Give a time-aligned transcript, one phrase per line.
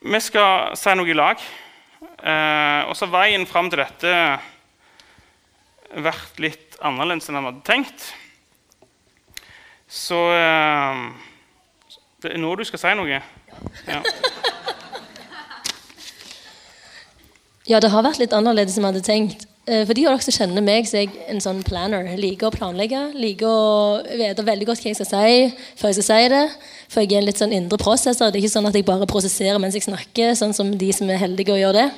[0.00, 1.42] vi skal si noe i lag.
[2.00, 4.14] Eh, og så har veien fram til dette
[6.00, 8.06] vært litt annerledes enn jeg hadde tenkt.
[9.90, 11.04] Så eh,
[12.22, 13.20] det er nå du skal si noe.
[13.90, 14.00] Ja.
[17.70, 19.49] Ja, det har vært litt annerledes enn vi hadde tenkt.
[19.68, 22.06] Eh, For de av dere som kjenner meg, så er jeg en sånn planner.
[22.18, 23.00] Liker å planlegge.
[23.14, 25.34] Liker å vite veldig godt hva jeg skal si
[25.80, 26.44] før jeg skal si det.
[26.90, 28.30] For jeg er en litt sånn indre prosesser.
[28.32, 31.10] Det er ikke sånn at jeg bare prosesserer mens jeg snakker, sånn som de som
[31.12, 31.88] er heldige å gjøre det.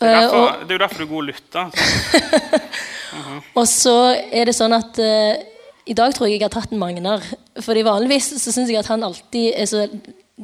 [0.00, 2.60] Det, er Eh, derfor, og- det er jo derfor du er god lytter.
[3.58, 3.94] Og så
[4.32, 5.34] er det sånn at uh,
[5.90, 7.20] i dag tror jeg jeg har tatt en Magnar.
[7.60, 9.82] Fordi vanligvis så syns jeg at han alltid er så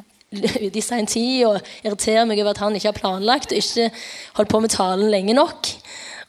[0.67, 3.89] ute i sein tid og irriterer meg over at han ikke har planlagt og ikke
[4.37, 5.71] holdt på med talen lenge nok.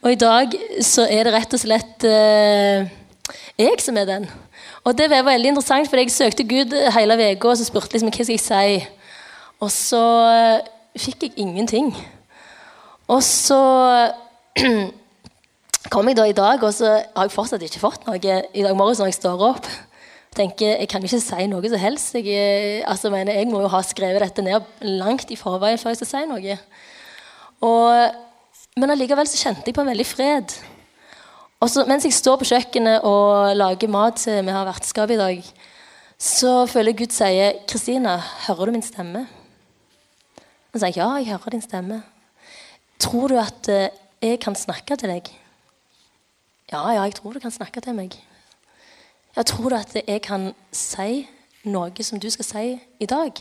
[0.06, 0.54] Og i dag
[0.86, 2.90] så er det rett og slett eh,
[3.58, 4.28] jeg som er den.
[4.86, 8.12] Og det var veldig interessant, for jeg søkte Gud hele uka og så spurte liksom
[8.12, 8.78] hva skal jeg si.
[9.64, 10.70] Og så eh,
[11.02, 11.90] fikk jeg ingenting.
[13.10, 13.58] Og så
[15.94, 18.78] kom jeg da i dag, og så har jeg fortsatt ikke fått noe i dag
[18.78, 19.68] morges når jeg står opp.
[20.38, 22.14] Tenker, Jeg kan ikke si noe som helst.
[22.14, 24.62] Jeg, eh, altså, mener, jeg må jo ha skrevet dette ned
[25.02, 26.58] langt i forveien før jeg skal si noe.
[27.66, 28.27] Og,
[28.78, 30.54] men allikevel så kjente jeg på en veldig fred.
[31.58, 35.18] Og så, mens jeg står på kjøkkenet og lager mat til vi har vertskap i
[35.18, 35.40] dag,
[36.18, 38.18] så føler jeg Gud sier 'Kristina,
[38.48, 39.28] hører du min stemme?'
[40.74, 42.02] Og så sier jeg 'Ja, jeg hører din stemme'.
[43.00, 43.90] Tror du at eh,
[44.22, 45.30] jeg kan snakke til deg?
[46.72, 48.14] Ja, ja, jeg tror du kan snakke til meg.
[49.38, 51.28] Ja, tror du at jeg kan si
[51.64, 53.32] noe som du skal si i dag?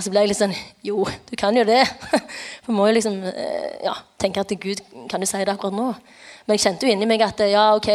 [0.00, 1.82] Og så ble jeg litt sånn Jo, du kan jo det.
[2.64, 4.80] For må jo liksom eh, ja, tenke at Gud
[5.12, 5.90] kan jo si det akkurat nå.
[6.46, 7.90] Men jeg kjente jo inni meg at ja, ok,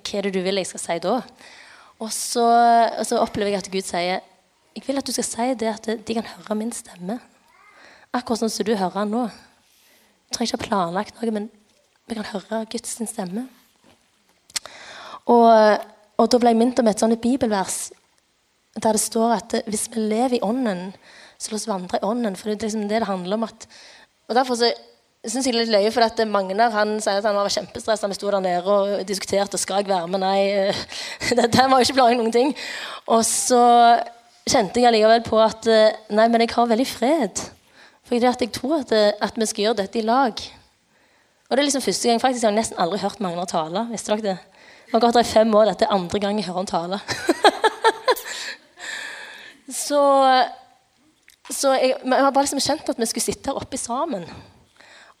[0.00, 1.18] hva er det du vil jeg skal si da?
[2.00, 2.44] Og så,
[2.96, 4.22] og så opplever jeg at Gud sier
[4.76, 7.18] jeg vil at du skal si det at de kan høre min stemme.
[8.16, 9.26] Akkurat sånn som du hører den nå.
[9.28, 11.50] Du trenger ikke ha planlagt noe, men
[12.08, 13.44] vi kan høre Guds stemme.
[15.28, 15.52] Og,
[16.16, 17.90] og da ble jeg minnet om et sånt bibelvers
[18.76, 20.90] der det står at hvis vi lever i ånden,
[21.38, 22.36] så la oss vandre i ånden.
[22.36, 23.48] For det er liksom det det handler om.
[23.48, 23.68] at
[24.28, 24.72] og derfor så
[25.26, 28.10] syns jeg det er litt løye, for at Magnar han sier at han var kjempestressa.
[28.10, 30.22] Vi sto der nede og diskuterte skal jeg være med.
[30.22, 30.72] Nei,
[31.28, 32.52] det dette var jo ikke planlagt noen ting.
[33.10, 33.62] Og så
[34.46, 37.46] kjente jeg allikevel på at eh, nei, men jeg har veldig fred.
[38.06, 40.42] For at jeg tror at, eh, at vi skal gjøre dette i lag.
[41.46, 43.86] Og det er liksom første gang faktisk, Jeg har nesten aldri hørt Magnar tale.
[43.90, 44.38] Visste dere det?
[44.86, 45.70] Jeg har gått der i fem år.
[45.70, 47.00] Dette er andre gang jeg hører han tale.
[49.86, 50.02] så
[51.50, 54.26] så jeg, jeg har bare liksom kjent at vi skulle sitte her oppe sammen.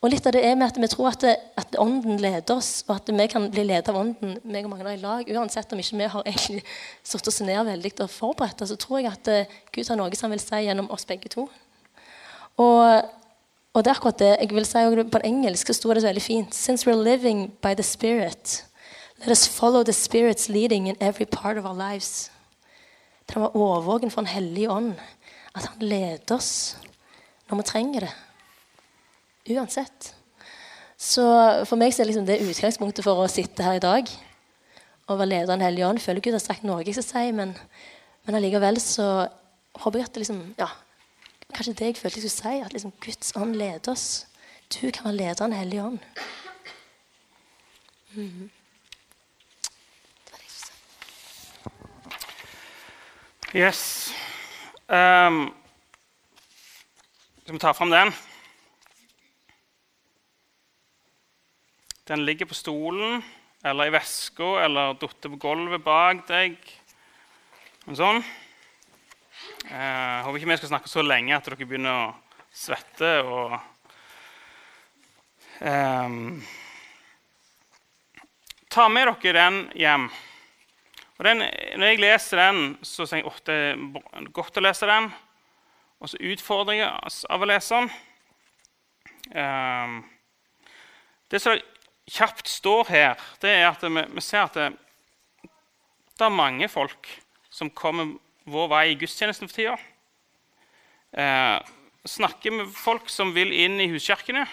[0.04, 2.84] Og litt av det er med at vi tror at, det, at ånden leder oss,
[2.86, 5.30] og at vi kan bli ledet av ånden meg og Magnar i lag.
[5.32, 6.60] Uansett om ikke vi har egentlig
[7.10, 10.28] satt oss ned veldig og forberedt så tror jeg at eh, Gud har noe som
[10.28, 11.46] han vil si gjennom oss begge to.
[12.60, 13.08] Og,
[13.72, 14.30] og det er akkurat det.
[14.40, 16.54] jeg vil si På engelsk sto det så veldig fint.
[16.54, 18.64] Since we're living by the Spirit,
[19.24, 22.30] let us follow the Spirit's leading in every part of our lives.
[23.26, 24.94] Det var overvåken for en hellig ånd.
[25.56, 26.76] At han leder oss
[27.48, 28.12] når vi trenger det.
[29.56, 30.12] Uansett.
[30.96, 31.24] Så
[31.68, 34.10] for meg så er liksom det utgangspunktet for å sitte her i dag
[35.06, 36.02] og være leder av Den hellige ånd.
[36.02, 37.54] Føler Gud har sagt noe jeg skal si, men,
[38.26, 39.28] men allikevel så
[39.82, 40.72] håper jeg at det liksom ja,
[41.54, 44.26] Kanskje det jeg følte jeg skulle si, at liksom Guds ånd leder oss.
[44.66, 45.98] Du kan være leder av Den hellige ånd.
[48.16, 48.48] Mm
[53.52, 53.58] si.
[53.58, 54.10] Yes.
[54.86, 55.54] Um,
[57.42, 58.12] skal vi ta fram den?
[62.06, 63.22] Den ligger på stolen
[63.64, 66.54] eller i veska eller datt på gulvet bak deg.
[67.98, 68.22] Sånn.
[69.66, 72.14] Eh, håper ikke vi skal snakke så lenge at dere begynner å
[72.54, 73.56] svette og
[75.66, 76.38] um,
[78.70, 80.06] Ta med dere den hjem.
[81.16, 81.42] Og den,
[81.76, 85.08] når jeg leser den, så sier jeg at det er godt å lese den.
[86.00, 87.90] Og så utfordrer jeg av å lese den.
[89.36, 89.96] Ehm,
[91.32, 91.56] det som
[92.06, 94.68] kjapt står her, det er at vi, vi ser at det,
[96.16, 97.08] det er mange folk
[97.50, 98.14] som kommer
[98.46, 99.76] vår vei i gudstjenesten for tida.
[101.16, 101.58] Eh,
[102.06, 104.44] snakker med folk som vil inn i huskirkene.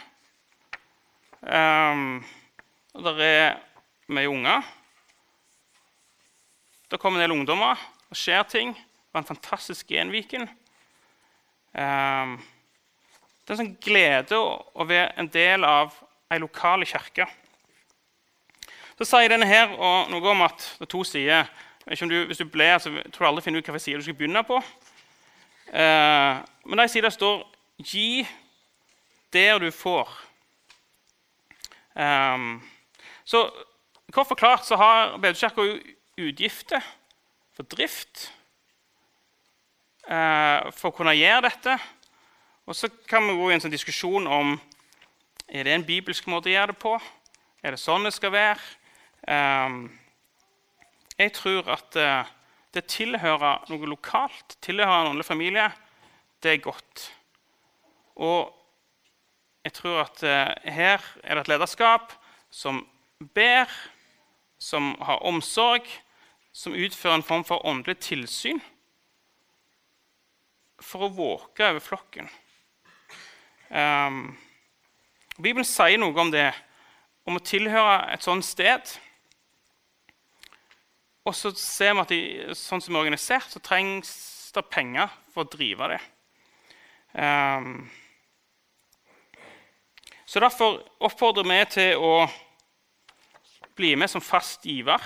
[1.44, 2.24] Ehm,
[3.04, 3.60] det er
[4.14, 4.74] mye unger.
[6.94, 7.80] Det kommer en del ungdommer,
[8.10, 8.76] og skjer ting.
[8.78, 10.44] Det var en fantastisk genviken.
[11.74, 12.36] Ehm,
[13.42, 15.96] det er en sånn glede å, være en del av
[16.30, 17.26] ei lokal kirke.
[19.00, 21.50] Så sier denne her noe om at det er to sider.
[21.82, 24.46] Du, hvis du blir, så tror du aldri finner ut hvilken side du skal begynne
[24.46, 24.62] på.
[25.74, 27.42] Eh, men de sidene står
[27.82, 28.28] 'gi
[29.34, 30.14] der du får'.
[31.98, 32.62] Um,
[33.26, 33.50] så
[34.12, 35.62] kort forklart så har Bedekirka
[36.20, 36.84] utgifter
[37.54, 38.28] for drift
[40.08, 41.78] eh, for å kunne gjøre dette.
[42.68, 44.56] Og så kan vi gå i en sånn diskusjon om
[45.48, 46.96] er det en bibelsk måte å gjøre det på.
[47.64, 48.72] Er det sånn det skal være?
[49.28, 49.78] Eh,
[51.20, 52.32] jeg tror at eh,
[52.74, 55.68] det tilhører noe lokalt, tilhører en åndelig familie,
[56.42, 57.06] det er godt.
[58.18, 58.50] Og
[59.64, 62.12] jeg tror at uh, her er det et lederskap
[62.52, 62.82] som
[63.36, 63.70] ber,
[64.60, 65.88] som har omsorg,
[66.54, 68.62] som utfører en form for åndelig tilsyn
[70.84, 72.28] for å våke over flokken.
[73.74, 74.36] Um,
[75.40, 76.52] Bibelen sier noe om det,
[77.26, 78.92] om å tilhøre et sånt sted.
[81.24, 82.22] Og så ser vi at de,
[82.58, 84.12] sånn som er organisert, så trengs
[84.54, 86.02] det penger for å drive det.
[87.14, 87.88] Um,
[90.28, 92.14] så Derfor oppfordrer vi til å
[93.78, 95.02] bli med som fast giver.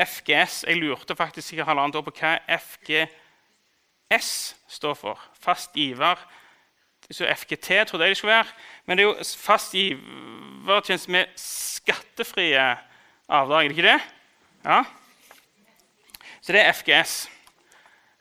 [0.00, 4.30] FGS Jeg lurte faktisk sikkert halvannet år på hva FGS
[4.68, 5.20] står for.
[5.40, 6.16] Fast giver.
[7.10, 8.52] Så FGT trodde jeg det skulle være.
[8.86, 12.78] Men det er jo fast givertjeneste med skattefrie
[13.28, 13.64] avdrag.
[13.64, 14.00] Er det ikke det?
[14.64, 14.82] Ja.
[16.40, 17.30] Så det er FGS.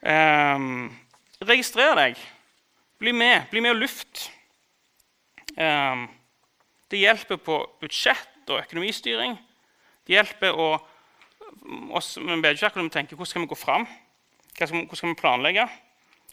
[0.01, 0.97] Um, ehm,
[1.41, 2.19] registrer deg.
[2.99, 3.47] Bli med.
[3.51, 4.31] Bli med og luft.
[5.59, 6.07] Um,
[6.91, 9.37] det hjelper på budsjett og økonomistyring.
[10.07, 10.71] Det hjelper å,
[11.95, 13.87] oss med bedekirken må tenke hvordan skal vi gå fram.
[14.57, 15.67] Hvordan skal vi planlegge?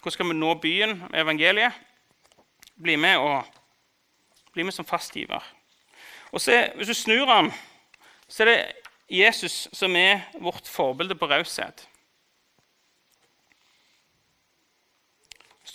[0.00, 1.83] Hvordan skal vi nå byen med evangeliet?
[2.77, 3.44] Bli med, og,
[4.53, 5.44] bli med som fastgiver.
[6.33, 7.53] Og se, Hvis du snur den,
[8.29, 8.59] så er det
[9.11, 11.87] Jesus som er vårt forbilde på raushet.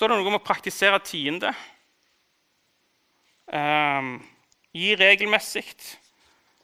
[0.02, 1.52] står det noe om å praktisere tiende.
[3.54, 4.16] Um,
[4.74, 5.75] gi regelmessig.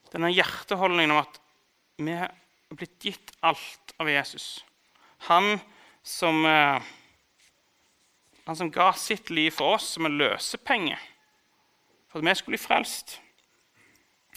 [0.10, 1.38] Denne hjerteholdningen om at
[2.02, 2.16] vi
[2.75, 4.66] blitt gitt alt av Jesus.
[5.30, 5.60] Han
[6.04, 6.81] som, uh,
[8.46, 10.98] han som ga sitt liv for oss som en løsepenge
[12.08, 13.18] for at vi skulle bli frelst.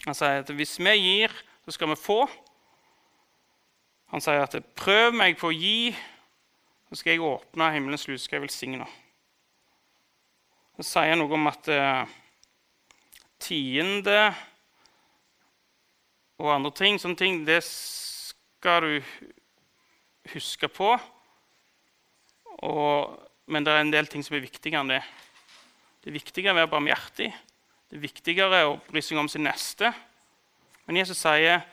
[0.05, 1.33] Han sier at hvis vi gir,
[1.65, 2.25] så skal vi få.
[4.11, 5.95] Han sier at 'prøv meg på å gi,
[6.89, 8.89] så skal jeg åpne himmelens lys, skal jeg velsigne'.
[10.77, 12.05] Så sier han noe om at uh,
[13.39, 14.33] tiende
[16.41, 17.63] og andre ting, sånne ting, det
[18.61, 19.03] skal du
[20.35, 20.91] huske på.
[22.61, 23.13] Og,
[23.49, 24.99] men det er en del ting som er viktigere enn det.
[26.03, 27.31] Det er viktigere å være barmhjertig.
[27.89, 29.89] Det er viktigere å bry seg om sin neste.
[30.85, 31.65] Men Jesus sier,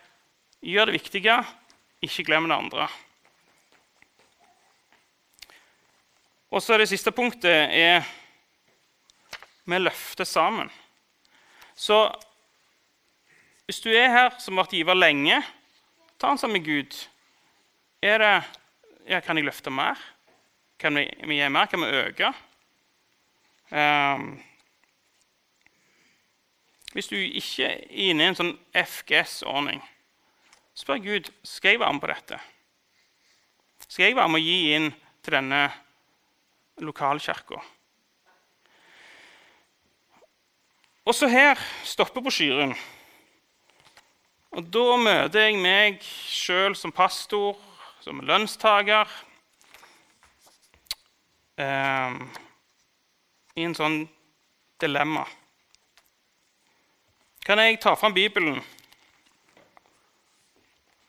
[0.65, 1.37] 'Gjør det viktige,
[2.03, 2.89] ikke glem det andre'.
[6.51, 8.01] Og så er Det siste punktet er
[9.67, 10.73] vi løfter sammen.
[11.77, 12.09] Så
[13.67, 15.45] hvis du er her som har vært giver lenge,
[16.19, 16.99] ta den sammen med Gud.
[18.03, 18.35] Er det,
[19.07, 19.99] ja, kan jeg løfte mer?
[20.79, 21.67] Kan vi, vi gi mer?
[21.71, 22.33] Kan vi øke?
[23.71, 24.39] Um,
[26.93, 29.83] hvis du ikke er inne i en sånn FGS-ordning,
[30.79, 32.39] spør Gud skal jeg være med på dette.
[33.89, 34.89] Skal jeg være med å gi inn
[35.23, 35.63] til denne
[36.83, 37.61] lokalkirka?
[41.09, 42.75] Også her stopper brosjyren.
[44.57, 47.59] Og da møter jeg meg sjøl som pastor,
[48.01, 49.11] som lønnstaker,
[51.61, 52.17] eh,
[53.59, 54.01] i en sånn
[54.81, 55.27] dilemma.
[57.45, 58.63] Kan jeg ta fram Bibelen?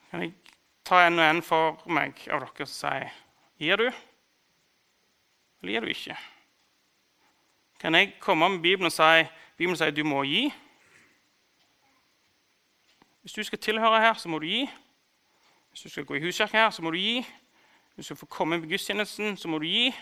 [0.09, 0.33] Kan jeg
[0.87, 2.95] ta en og en for meg av dere og si
[3.59, 3.89] Gir du,
[5.59, 6.15] eller gir du ikke?
[7.79, 9.27] Kan jeg komme med Bibelen og si
[9.59, 10.47] Bibelen sier du må gi?
[13.21, 14.69] Hvis du skal tilhøre her, så må du gi.
[15.69, 17.25] Hvis du skal gå i huskirke her, så må du gi.
[17.95, 19.95] Hvis du skal få komme med gudstjenesten, så må du gi.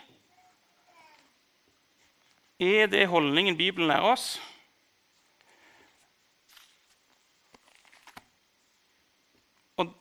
[2.60, 4.42] Er det holdningen Bibelen lærer oss?
[9.78, 9.94] Og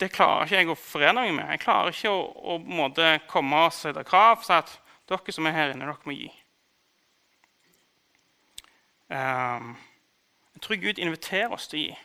[0.00, 1.50] det klarer ikke jeg å forene meg med.
[1.50, 4.74] Jeg klarer ikke å, å måte, komme og sette krav si at
[5.08, 6.28] dere som er her inne, dere må gi.
[9.08, 9.72] Um,
[10.54, 11.96] jeg tror Gud inviterer oss til å gi.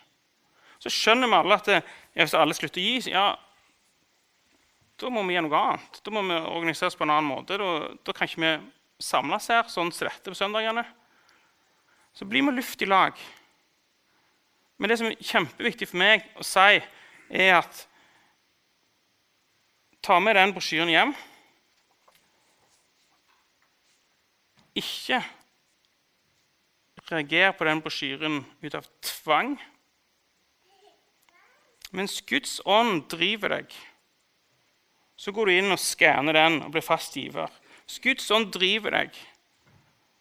[0.84, 1.80] Så skjønner vi alle at det,
[2.12, 3.28] hvis alle slutter å gi, ja,
[5.00, 6.00] da må vi gjøre noe annet.
[6.04, 7.56] Da må vi organisere oss på en annen måte.
[7.58, 7.70] Da,
[8.04, 8.52] da kan ikke vi
[9.02, 10.84] samles her sånn som dette på søndagene.
[12.14, 13.16] Så blir vi luft i lag.
[14.76, 16.78] Men det som er kjempeviktig for meg å si,
[17.32, 17.84] er at
[20.04, 21.14] ta med den brosjyren hjem.
[24.78, 25.22] Ikke
[27.08, 29.56] reager på den brosjyren ut av tvang.
[31.94, 33.74] Mens Guds ånd driver deg,
[35.14, 37.52] så går du inn og skanner den og blir fast giver.
[37.84, 39.14] Hvis Guds ånd driver deg,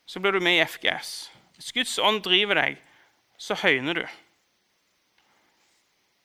[0.06, 1.14] så blir du med i FGS.
[1.58, 2.78] Hvis Guds ånd driver deg,
[3.42, 4.06] så høyner du.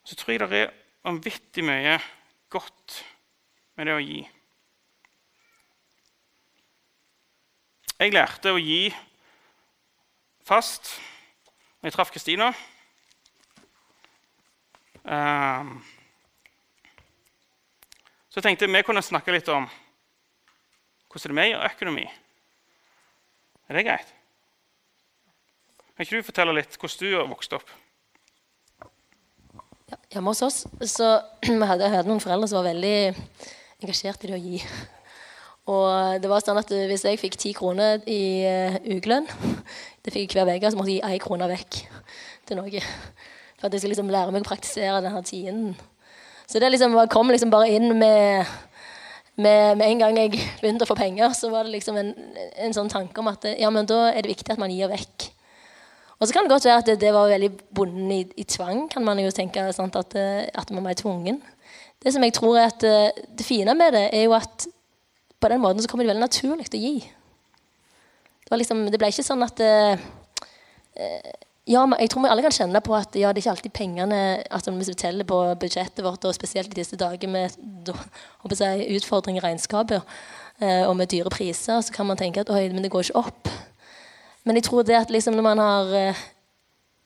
[0.04, 0.74] Så tror jeg det er
[1.06, 1.96] vanvittig mye
[2.52, 3.00] godt
[3.78, 4.20] med det å gi.
[7.98, 8.88] Jeg lærte å gi
[10.46, 10.98] fast
[11.80, 12.52] når jeg traff Kristina.
[15.04, 15.78] Um,
[18.28, 19.66] så jeg tenkte vi kunne snakke litt om
[21.08, 22.06] hvordan det er med økonomi.
[23.68, 24.14] Er det greit?
[25.98, 27.70] Kan ikke du fortelle litt hvordan du har vokst opp?
[29.88, 30.58] Ja, hjemme hos oss
[30.92, 31.08] så
[31.48, 33.16] vi hadde, jeg noen foreldre som var veldig
[33.82, 34.60] engasjert i det å gi.
[35.72, 39.26] Og det var sånn at Hvis jeg fikk ti kroner i uh, ukelønn,
[40.04, 41.80] det fikk jeg hver uke, så måtte jeg gi én krone vekk
[42.48, 42.84] til noe.
[43.58, 45.74] For at jeg skulle liksom lære meg å praktisere denne tienden.
[46.48, 48.46] Så det liksom kom liksom bare inn med,
[49.36, 52.14] med, med, en gang jeg begynte å få penger, så var det liksom en,
[52.56, 55.28] en, sånn tanke om at ja, men da er det viktig at man gir vekk.
[56.18, 58.86] Og så kan det godt være at det, det var veldig bonden i, i, tvang,
[58.90, 59.66] kan man jo tenke.
[59.76, 61.42] Sant, at, at man var tvungen.
[62.02, 64.66] Det som jeg tror er at det fine med det, er jo at
[65.38, 66.96] på den måten så kommer det veldig naturlig å gi.
[68.48, 70.00] Det, liksom, det ble ikke sånn at eh,
[71.68, 74.18] ja, jeg tror vi alle kan kjenne på at ja, det er ikke alltid pengene
[74.48, 77.52] altså Hvis vi teller på budsjettet vårt, og spesielt i disse dager med
[78.48, 80.00] jeg, utfordringer i regnskapet
[80.62, 83.20] eh, og med dyre priser, så kan man tenke at oi, men det går ikke
[83.20, 83.52] opp.
[84.48, 86.26] Men jeg tror det at liksom når man har eh,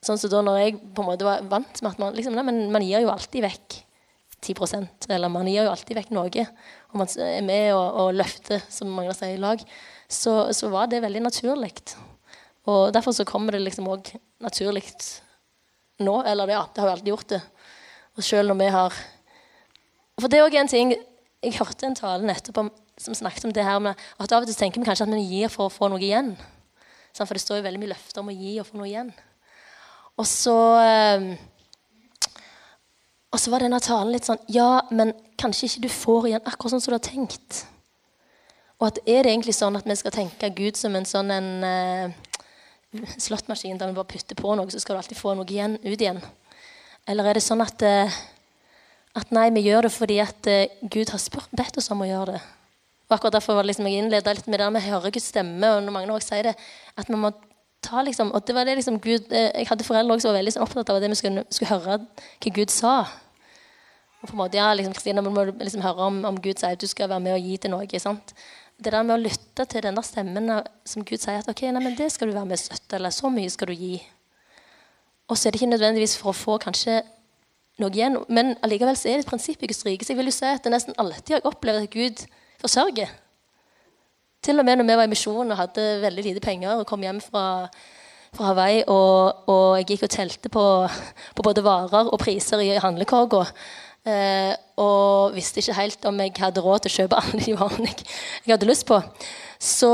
[0.03, 2.43] Sånn som da når jeg på en måte var vant med at man liksom, nei,
[2.43, 3.77] men man gir jo alltid vekk
[4.43, 6.47] 10% eller man gir jo alltid vekk noe.
[6.91, 9.63] Og man er med og, og løfter, som mange sier, i lag.
[10.11, 11.71] Så, så var det veldig naturlig.
[12.71, 14.85] Og Derfor så kommer det liksom òg naturlig
[15.99, 16.23] nå.
[16.23, 17.41] Eller ja, det har jo alltid gjort det.
[18.17, 19.01] Og selv når vi har
[20.21, 20.93] For det er òg en ting
[21.43, 24.47] Jeg hørte en tale nettopp om, som snakket om det her med at av og
[24.47, 26.37] til tenker vi kanskje at vi gir for å få noe igjen.
[27.17, 29.11] For det står jo veldig mye løfter om å gi og få noe igjen.
[30.21, 31.33] Og så ehm,
[33.33, 36.77] Og så var denne talen litt sånn Ja, men kanskje ikke du får igjen akkurat
[36.77, 37.65] sånn som du har tenkt.
[38.79, 41.51] Og at er det egentlig sånn at vi skal tenke Gud som en sånn en
[41.67, 42.15] eh,
[42.93, 46.01] slåttmaskin der vi bare putter på noe, så skal du alltid få noe igjen, ut
[46.01, 46.21] igjen?
[47.09, 48.19] Eller er det sånn at, eh,
[49.19, 52.09] at nei, vi gjør det fordi at eh, Gud har spurt, bedt oss om å
[52.09, 52.43] gjøre det?
[53.09, 55.73] Og akkurat Derfor var liksom jeg innleda litt med det med å høre Guds stemme.
[55.73, 56.55] og når mange også sier det,
[56.97, 57.33] at man må
[57.83, 60.55] ta liksom, og det var det liksom Gud, eh, Jeg hadde foreldre som var veldig
[60.55, 62.95] sånn opptatt av det vi skulle, skulle, høre hva Gud sa.
[64.23, 66.77] Og på en måte, ja, liksom, Kristina, vi må liksom høre om, om Gud sier
[66.77, 67.99] at du skal være med og gi til noe.
[67.99, 68.35] sant?
[68.83, 70.51] Det der med å lytte til denne stemmen
[70.89, 73.31] som Gud sier at ok, nei, men det skal du være med støtte, eller så
[73.33, 73.97] mye skal du gi.
[75.31, 77.01] Og så er det ikke nødvendigvis for å få kanskje
[77.81, 80.05] noe igjen, men allikevel så er det et prinsipp i Guds rike.
[80.05, 82.25] Så jeg vil jo si at det nesten alltid har jeg opplevd at Gud
[82.63, 83.15] forsørger.
[84.43, 87.05] Til og med når vi var i misjon og hadde veldig lite penger og kom
[87.05, 87.45] hjem fra,
[88.35, 90.65] fra Hawaii og, og, jeg gikk og telte på,
[91.39, 93.45] på både varer og priser i handlekorga.
[94.03, 97.91] Eh, og visste ikke helt om jeg hadde råd til å kjøpe alle de varene
[97.93, 98.07] jeg,
[98.43, 98.99] jeg hadde lyst på.
[99.63, 99.93] Så,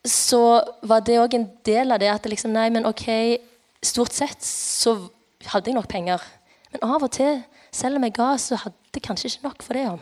[0.00, 0.42] så
[0.88, 3.08] var det òg en del av det at liksom, nei, men ok,
[3.84, 4.96] stort sett så
[5.52, 6.24] hadde jeg nok penger.
[6.72, 7.42] Men av og til,
[7.74, 9.86] selv om jeg ga, så hadde jeg kanskje ikke nok for det.
[9.92, 10.00] om.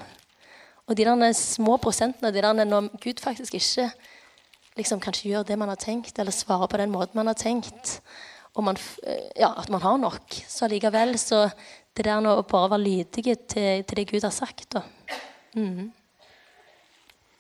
[0.87, 3.91] Og de der små prosentene, de der når Gud faktisk ikke
[4.77, 8.01] liksom kanskje gjør det man har tenkt, eller svarer på den måten man har tenkt,
[8.57, 11.47] og man, eh, ja, at man har nok, så allikevel så
[11.97, 14.69] det der å bare være lydige til, til, det Gud har sagt.
[14.75, 14.83] Da.
[15.57, 15.93] Mm.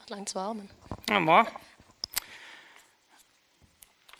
[0.02, 0.70] Et langt svar, men
[1.10, 1.42] ja, Bra.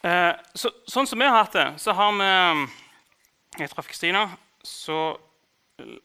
[0.06, 2.32] Eh, så, sånn som vi har hatt det, så har vi
[3.56, 4.26] Jeg traff Kristina,
[4.60, 5.16] så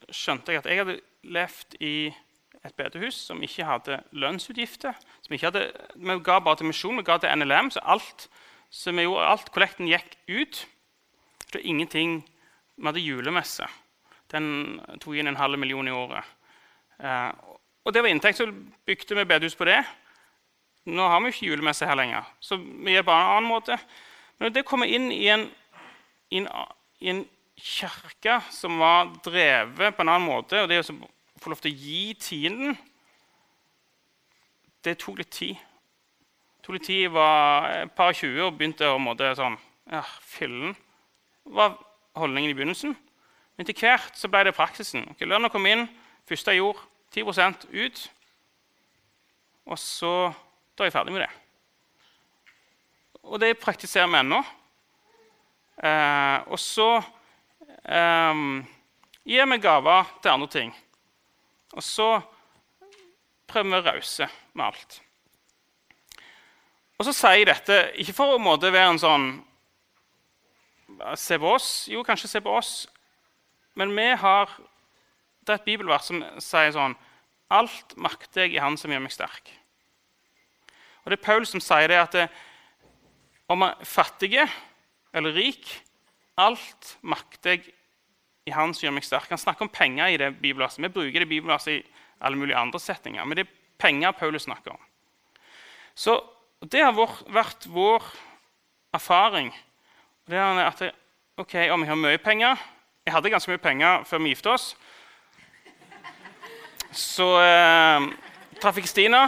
[0.08, 1.96] skjønte jeg at jeg hadde levd i
[2.62, 4.96] et bedehus som ikke hadde lønnsutgifter.
[5.20, 8.28] Som ikke hadde, vi ga bare til misjon, vi ga til NLM, så alt,
[8.72, 10.62] så vi gjorde, alt kollekten gikk ut.
[11.44, 12.22] Det var ingenting
[12.80, 13.66] Vi hadde julemesse.
[14.32, 16.24] Den tok inn en halv million i året.
[17.02, 17.30] Eh,
[17.84, 18.46] og det var inntekt, så
[18.86, 19.80] bygde vi bedehus på det.
[20.84, 23.78] Nå har vi ikke julemesse her lenger, så vi gjør på en annen måte.
[24.38, 25.46] Men det kommer inn i en,
[26.30, 26.48] i en,
[26.98, 27.24] i en
[27.58, 30.96] kirke som var drevet på en annen måte, og det å
[31.42, 32.78] få lov til å gi tienden
[34.82, 35.54] Det tok litt tid.
[35.54, 39.54] Det tok litt tid, var et par 20 og begynte å måte sånn
[39.86, 40.74] ja, Fillen
[41.44, 41.76] var
[42.18, 42.96] holdningen i begynnelsen.
[43.62, 45.04] Til hvert så ble det praksisen.
[45.12, 45.84] Okay, Lønna kom inn,
[46.26, 46.82] første jeg gjorde,
[47.14, 48.02] 10% ut.
[49.70, 50.14] Og så
[50.74, 51.30] da er jeg ferdig med det.
[53.22, 54.40] Og det praktiserer vi ennå.
[55.82, 56.88] Eh, og så
[57.84, 58.42] eh,
[59.28, 60.74] gir vi gaver til andre ting.
[61.72, 62.08] Og så
[63.48, 64.98] prøver vi å rause med alt.
[66.98, 69.32] Og så sier jeg dette ikke for å være en sånn
[71.16, 71.88] Se på oss.
[71.88, 72.84] Jo, kanskje se på oss.
[73.74, 74.50] Men vi har
[75.42, 76.94] Det er et bibelvers som sier sånn
[77.52, 79.50] Alt makter jeg i Han som gjør meg sterk.
[81.02, 82.28] Og Det er Paul som sier det at det,
[83.50, 84.38] om man er fattig
[85.12, 85.82] eller rik
[86.40, 87.74] Alt makter jeg
[88.46, 89.28] i Han som gjør meg sterk.
[89.30, 90.82] Han snakker om penger i det bibelverset.
[90.82, 91.82] Vi bruker det bibelverset i
[92.22, 93.24] alle mulige andre setninger.
[93.24, 94.80] Men det er penger Paulus snakker om.
[95.94, 96.20] Så
[96.62, 98.04] Det har vært vår
[98.94, 99.48] erfaring.
[100.30, 100.92] Det er at det,
[101.36, 102.56] ok, Om jeg har mye penger
[103.02, 104.66] Jeg hadde ganske mye penger før vi gifta oss.
[106.94, 108.04] Så eh,
[108.62, 109.24] traff jeg Stina.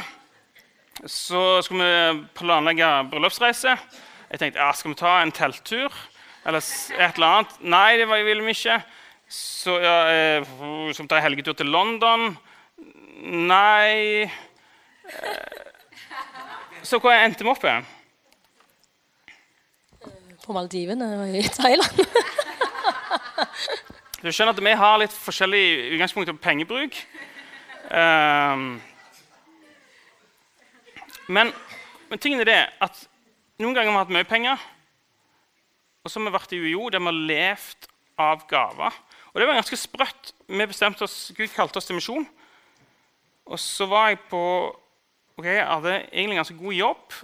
[1.11, 3.75] Så skulle vi planlegge bryllupsreise.
[4.31, 5.91] Jeg tenkte ja, skal vi ta en telttur
[6.47, 7.57] eller et eller annet.
[7.67, 8.79] Nei, det ville vi ikke.
[9.27, 10.47] Så ja, eh,
[10.95, 12.37] skal vi ta en helgetur til London.
[13.25, 15.61] Nei eh,
[16.85, 17.91] Så hvor endte vi opp igjen?
[20.45, 22.05] På Maldivene og i Thailand.
[24.25, 25.65] du skjønner at vi har litt forskjellig
[25.95, 26.97] utgangspunkt på pengebruk.
[27.93, 28.79] Um,
[31.29, 31.51] men,
[32.09, 33.03] men tingen er det at
[33.61, 34.63] noen ganger har vi hatt mye penger.
[36.05, 37.89] Og så har vi vært i UiO der vi har levd
[38.25, 38.97] av gaver.
[39.33, 40.33] Og det var ganske sprøtt.
[40.49, 42.25] Vi bestemte oss, Gud kalte oss til misjon.
[43.45, 44.41] Og så var jeg på
[45.37, 47.19] ok, Jeg hadde egentlig ganske god jobb.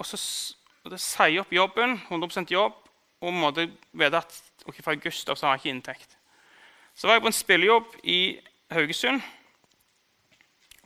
[0.00, 0.20] Og så
[0.96, 2.80] sier jeg opp jobben, 100 jobb,
[3.20, 6.16] og måtte vite at okay, fra august av så har jeg ikke inntekt.
[6.94, 8.18] Så var jeg på en spillejobb i
[8.72, 9.22] Haugesund.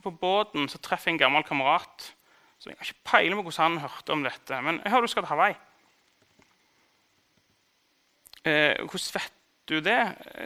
[0.03, 2.13] På båten så treffer jeg en gammel kamerat.
[2.57, 4.61] Så Jeg har ikke peiling på hvordan han hørte om dette.
[4.61, 5.57] Men jeg hører du skal til Hawaii.
[8.47, 9.33] Eh, hvordan vet
[9.67, 9.99] du det?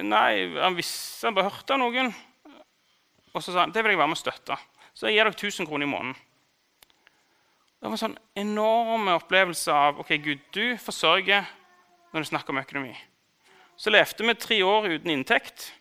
[0.04, 2.12] Nei, Han visste, han bare hørte av noen.
[3.34, 4.58] Og så sa han det vil jeg være med å støtte.
[4.94, 6.17] Så jeg gir dere 1000 kroner i måneden.
[7.82, 11.48] Det var en sånn enorm opplevelse av ok, Gud, du forsørger
[12.12, 12.91] når du snakker om økonomi.
[13.82, 15.72] Så levde vi tre år uten inntekt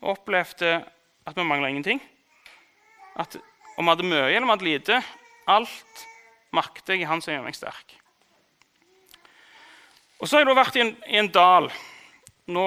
[0.00, 0.80] og opplevde
[1.26, 2.00] at vi mangla ingenting.
[3.14, 3.36] At
[3.78, 4.98] om vi hadde mye eller om vi hadde lite,
[5.46, 6.02] alt
[6.50, 7.94] makter jeg i Han som gjør meg sterk.
[10.18, 11.70] Og så har jeg da vært i en, i en dal
[12.50, 12.66] nå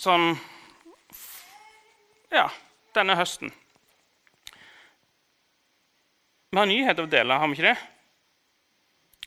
[0.00, 0.30] sånn
[2.32, 2.48] Ja,
[2.96, 3.52] denne høsten.
[6.48, 7.78] Vi har nyheter å dele, har vi ikke det?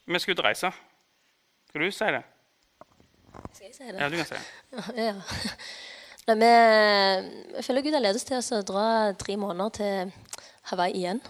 [0.10, 0.78] Vi skal ut og reise.
[1.70, 2.26] Skal du si det?
[3.54, 3.98] Skal jeg si det?
[4.00, 4.44] Ja, du kan si det.
[4.98, 5.16] Ja.
[6.30, 6.50] Nei, vi,
[7.58, 8.86] jeg føler Gud har ledet oss til å dra
[9.20, 10.12] tre måneder til
[10.70, 11.22] Hawaii igjen.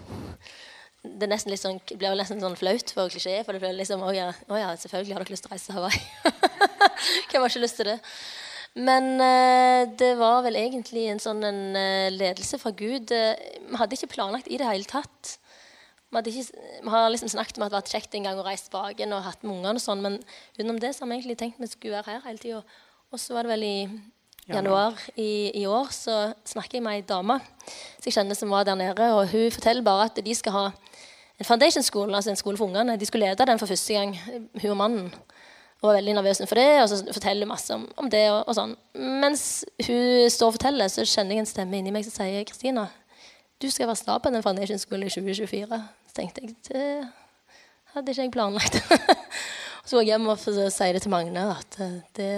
[1.02, 3.40] Det er sånn, blir nesten sånn flaut for klisjé.
[3.46, 5.72] For det blir liksom, å ja, å ja, selvfølgelig har dere lyst til å reise
[5.72, 6.02] til Hawaii.
[7.32, 7.98] Hvem har ikke lyst til det?
[8.78, 13.12] Men uh, det var vel egentlig en sånn en, uh, ledelse fra Gud.
[13.12, 15.38] Vi hadde ikke planlagt i det hele tatt.
[16.12, 18.68] Vi, ikke, vi har liksom snakket om at det var kjekt en gang å reise
[18.68, 20.18] tilbake og hatt med ungene, og sånn, men
[20.58, 22.64] utenom det så har vi egentlig tenkt vi skulle være her hele tida.
[23.12, 23.78] Og så var det vel i
[24.52, 26.16] januar i, i år så
[26.48, 29.12] snakker jeg med ei dame som jeg kjenner som var der nede.
[29.14, 30.66] og Hun forteller bare at de skal ha
[31.42, 32.98] en foundation school, altså en skole for ungene.
[33.00, 34.18] De skulle lede den for første gang,
[34.62, 35.14] hun og mannen.
[35.82, 38.28] Og var veldig nervøs for det, og så forteller masse om, om det.
[38.30, 38.76] Og, og, sånn.
[39.24, 42.86] Mens hun står og forteller, så kjenner jeg en stemme inni meg som sier Kristina,
[43.62, 45.82] du skal være staben i Foundation School i 2024.
[46.08, 46.86] Så tenkte jeg det
[47.94, 48.78] hadde ikke jeg planlagt.
[49.86, 52.32] så går jeg hjem og sier det til Magne at eh, det,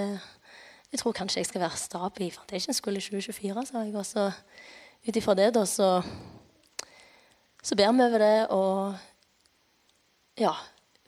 [0.91, 3.65] jeg tror kanskje jeg skal være stab i Foundation School i 2024.
[3.69, 3.95] sa jeg.
[3.95, 4.31] Og så
[5.07, 5.89] ut ifra det, da, så,
[7.63, 8.95] så ber vi over det og
[10.39, 10.53] ja,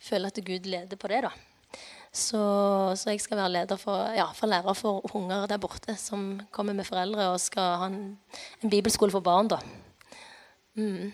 [0.01, 1.33] føler at Gud leder på det, da.
[2.15, 2.39] Så,
[2.95, 6.73] så, jeg skal være leder for, ja, for lærer for unger der borte som kommer
[6.73, 8.15] med foreldre og skal ha en,
[8.63, 9.49] en bibelskole for barn.
[9.51, 9.59] da.
[10.75, 11.13] Mm.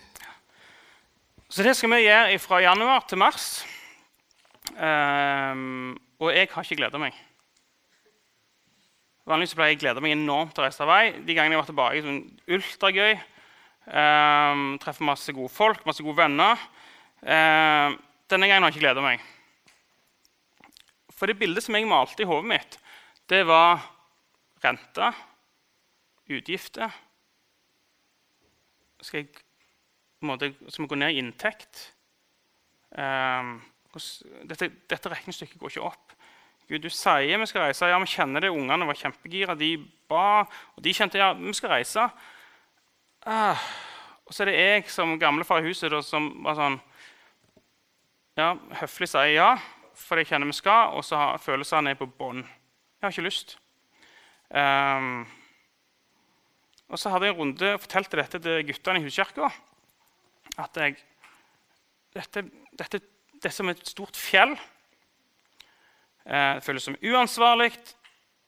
[1.52, 3.50] Så det skal vi gjøre fra januar til mars.
[4.72, 7.18] Um, og jeg har ikke gleda meg.
[9.30, 11.04] Vanligvis pleier jeg glede meg enormt til å reise av vei.
[11.22, 12.22] De gangene jeg var tilbake, sånn
[12.58, 13.14] ultragøy.
[13.92, 16.64] Um, treffer masse gode folk, masse gode venner.
[17.22, 18.00] Um,
[18.32, 19.22] denne gangen har jeg ikke gleda meg.
[21.14, 22.80] For det bildet som jeg malte i hodet mitt,
[23.30, 23.84] det var
[24.64, 25.12] rente,
[26.32, 26.94] utgifter
[29.02, 29.42] Skal jeg
[30.28, 31.92] måte, som går ned i inntekt.
[32.92, 33.60] Um,
[34.48, 36.18] dette, dette regnestykket går ikke opp.
[36.70, 37.90] Gud, du sier vi skal reise.
[37.92, 38.52] Ja, vi kjenner det.
[38.54, 39.58] Ungene var kjempegira.
[39.60, 39.74] De
[40.12, 40.44] ba,
[40.76, 42.06] og de kjente ja, vi skal reise.
[43.28, 43.70] Uh,
[44.32, 46.78] Og så er det jeg som gamlefar i huset da, som var sånn
[48.40, 49.50] ja, høflig sier ja,
[49.98, 52.40] for jeg kjenner vi skal, og så har følelsene er på bånn.
[52.40, 53.58] Jeg har ikke lyst.
[54.48, 55.26] Um,
[56.88, 59.52] og så hadde jeg en runde og fortalte dette til guttene i huskirka.
[60.60, 60.98] At jeg,
[62.16, 62.44] dette,
[62.76, 63.00] dette,
[63.34, 64.56] det er som et stort fjell.
[66.26, 67.72] Eh, det føles som uansvarlig,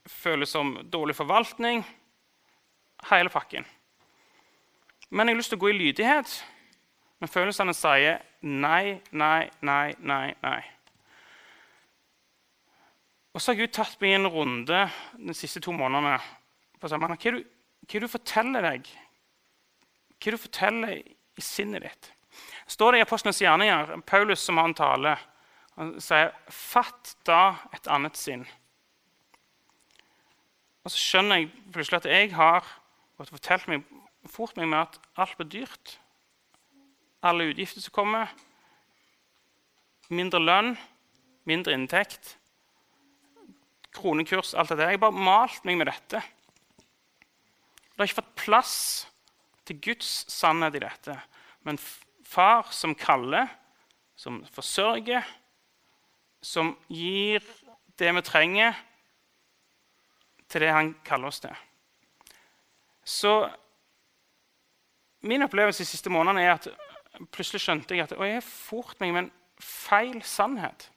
[0.10, 1.84] føles som dårlig forvaltning.
[3.10, 3.66] Hele pakken.
[5.10, 6.36] Men jeg har lyst til å gå i lydighet.
[7.22, 10.62] Men følelsene sier nei, nei, nei, nei, nei.
[13.34, 14.80] Og så har Gud tatt meg i en runde
[15.16, 16.18] de siste to månedene.
[16.80, 17.40] hva, er hva er
[17.90, 18.90] det du forteller deg?
[20.18, 21.00] Hva er det du forteller
[21.38, 22.12] i sinnet ditt?
[22.68, 25.18] står det i Apostlenes gjerninger, Paulus som har en tale,
[25.76, 28.48] han sier 'fatt da et annet sinn'.
[30.84, 32.66] Og så skjønner jeg plutselig at jeg har
[33.18, 33.84] fortalt meg,
[34.28, 36.00] fort meg med at alt blir dyrt.
[37.24, 38.28] Alle utgifter som kommer.
[40.10, 40.78] Mindre lønn,
[41.46, 42.38] mindre inntekt
[43.94, 44.90] kronekurs, alt det der.
[44.90, 46.22] Jeg har bare malt meg med dette.
[47.94, 49.08] Det har ikke fått plass
[49.68, 51.18] til Guds sannhet i dette.
[51.64, 51.80] Men
[52.28, 53.48] far som kaller,
[54.16, 55.24] som forsørger,
[56.44, 57.44] som gir
[58.00, 58.74] det vi trenger,
[60.50, 61.56] til det han kaller oss til.
[63.04, 63.34] Så
[65.24, 66.68] min opplevelse de siste månedene er at
[67.34, 69.32] plutselig skjønte jeg at jeg har fort meg med en
[69.64, 70.90] feil sannhet.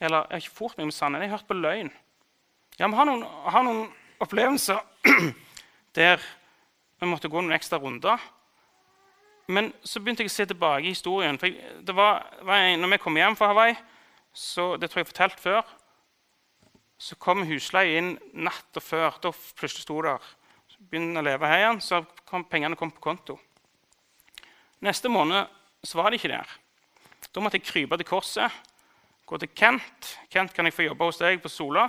[0.00, 1.90] Eller jeg har ikke fort meg med sannhet, jeg har hørt på løgn.
[2.78, 3.82] Ja, Vi har noen, har noen
[4.22, 4.80] opplevelser
[5.98, 6.22] der
[7.02, 8.20] vi måtte gå noen ekstra runder.
[9.50, 11.38] Men så begynte jeg å se tilbake i historien.
[11.40, 13.74] For jeg, det var, var jeg, når vi kom hjem fra Hawaii,
[14.32, 15.72] så, det tror jeg jeg fortalt før,
[17.02, 19.18] så kom husleie inn natta før.
[19.18, 20.22] Da plutselig sto der.
[20.70, 23.36] Så begynte å leve her igjen, så kom pengene kom på konto.
[24.86, 25.50] Neste måned
[25.82, 26.54] så var de ikke der.
[27.34, 28.62] Da måtte jeg krype til korset
[29.26, 30.14] gå til Kent.
[30.30, 31.88] Kent, kan jeg få jobbe hos deg på Sola?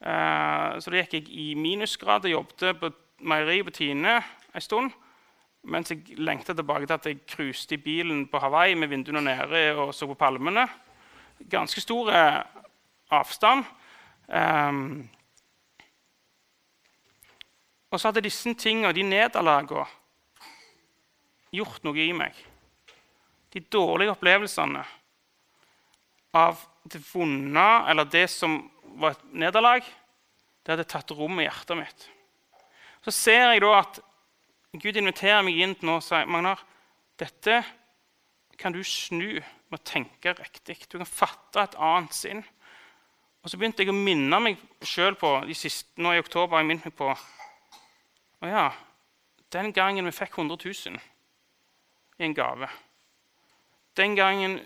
[0.00, 2.90] Eh, så da gikk jeg i minusgrad og jobbet på
[3.24, 4.18] meieri på Tine
[4.54, 4.92] en stund.
[5.64, 9.64] Mens jeg lengta tilbake til at jeg cruiset i bilen på Hawaii med vinduene nede
[9.80, 10.66] og så på palmene.
[11.50, 12.40] Ganske stor eh,
[13.10, 13.64] avstand.
[14.28, 15.08] Um,
[17.90, 19.86] og så hadde disse tingene, de nederlagene,
[21.54, 22.36] gjort noe i meg.
[23.54, 24.82] De dårlige opplevelsene
[26.34, 28.58] av det vonde, eller det som
[28.98, 29.86] var et nederlag,
[30.64, 32.08] det hadde tatt rom i hjertet mitt.
[33.04, 34.00] Så ser jeg da at
[34.80, 36.62] Gud inviterer meg inn til nå og sier Magnar,
[37.20, 37.60] dette
[38.58, 40.78] kan du snu med å tenke riktig.
[40.88, 42.40] Du kan fatte et annet sinn.
[43.44, 46.70] Og så begynte jeg å minne meg sjøl på de siste, nå i oktober jeg
[46.70, 48.64] minnet meg på Å ja,
[49.52, 50.96] den gangen vi fikk 100 000
[52.18, 52.68] i en gave
[53.96, 54.58] Den gangen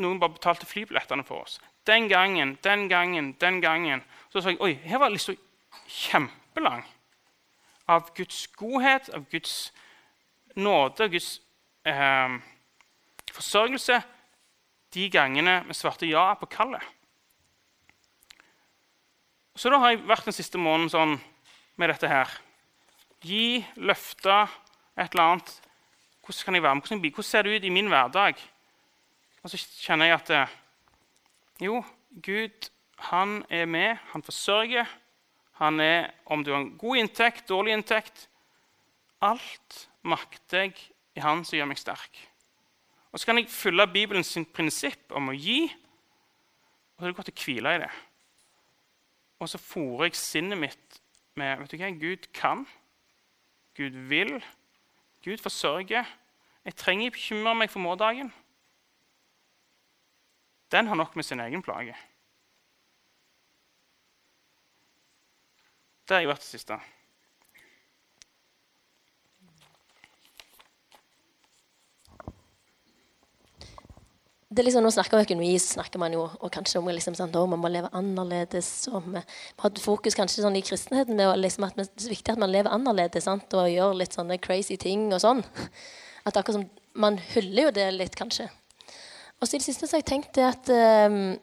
[0.00, 1.60] noen bare betalte flybillettene for oss.
[1.86, 4.02] Den gangen, den gangen, den gangen.
[4.32, 5.36] Så sa jeg oi, her var lista
[5.86, 6.82] kjempelang.
[7.90, 9.72] Av Guds godhet, av Guds
[10.56, 11.40] nåde, Guds
[11.84, 12.36] eh,
[13.34, 14.00] forsørgelse
[14.94, 16.82] de gangene vi svarte ja på kallet.
[19.54, 21.14] Så da har jeg vært den siste måneden sånn
[21.78, 22.30] med dette her.
[23.24, 24.44] Gi, løfte,
[24.98, 25.52] et eller annet.
[26.24, 26.82] Hvordan kan jeg være med?
[26.82, 28.40] Hvordan, hvordan ser det ut i min hverdag?
[29.44, 30.54] Og så kjenner jeg at eh,
[31.66, 31.82] jo,
[32.24, 32.70] Gud
[33.10, 34.90] han er med, han forsørger.
[35.64, 38.28] Han er, om du har en god inntekt, dårlig inntekt
[39.24, 40.74] Alt makter jeg
[41.16, 42.18] i Han som gjør meg sterk.
[43.14, 47.30] Og Så kan jeg følge Bibelens prinsipp om å gi, og så er det godt
[47.30, 47.90] å hvile i det.
[49.40, 51.00] Og så fòrer jeg sinnet mitt
[51.38, 52.66] med vet du hva, Gud kan,
[53.78, 54.36] Gud vil,
[55.24, 56.04] Gud forsørger.
[56.64, 58.34] Jeg trenger ikke bekymre meg for morgendagen
[60.74, 61.94] den har nok med sin egen plage.
[66.04, 66.78] Det har jeg vært det siste.
[74.54, 77.16] det er liksom, Nå snakker vi økonomi, så snakker man jo og kanskje om liksom,
[77.18, 78.68] sånn, man må leve annerledes.
[78.92, 79.22] og Vi
[79.62, 82.70] har fokus kanskje sånn i kristenheten med liksom, at det er viktig at man lever
[82.74, 83.50] annerledes sant?
[83.56, 85.08] og gjør litt sånne crazy ting.
[85.12, 85.42] og sånn.
[86.24, 88.46] At akkurat som, Man hyller jo det litt, kanskje.
[89.40, 90.68] Og så i det siste så har jeg tenkt det at
[91.10, 91.34] um,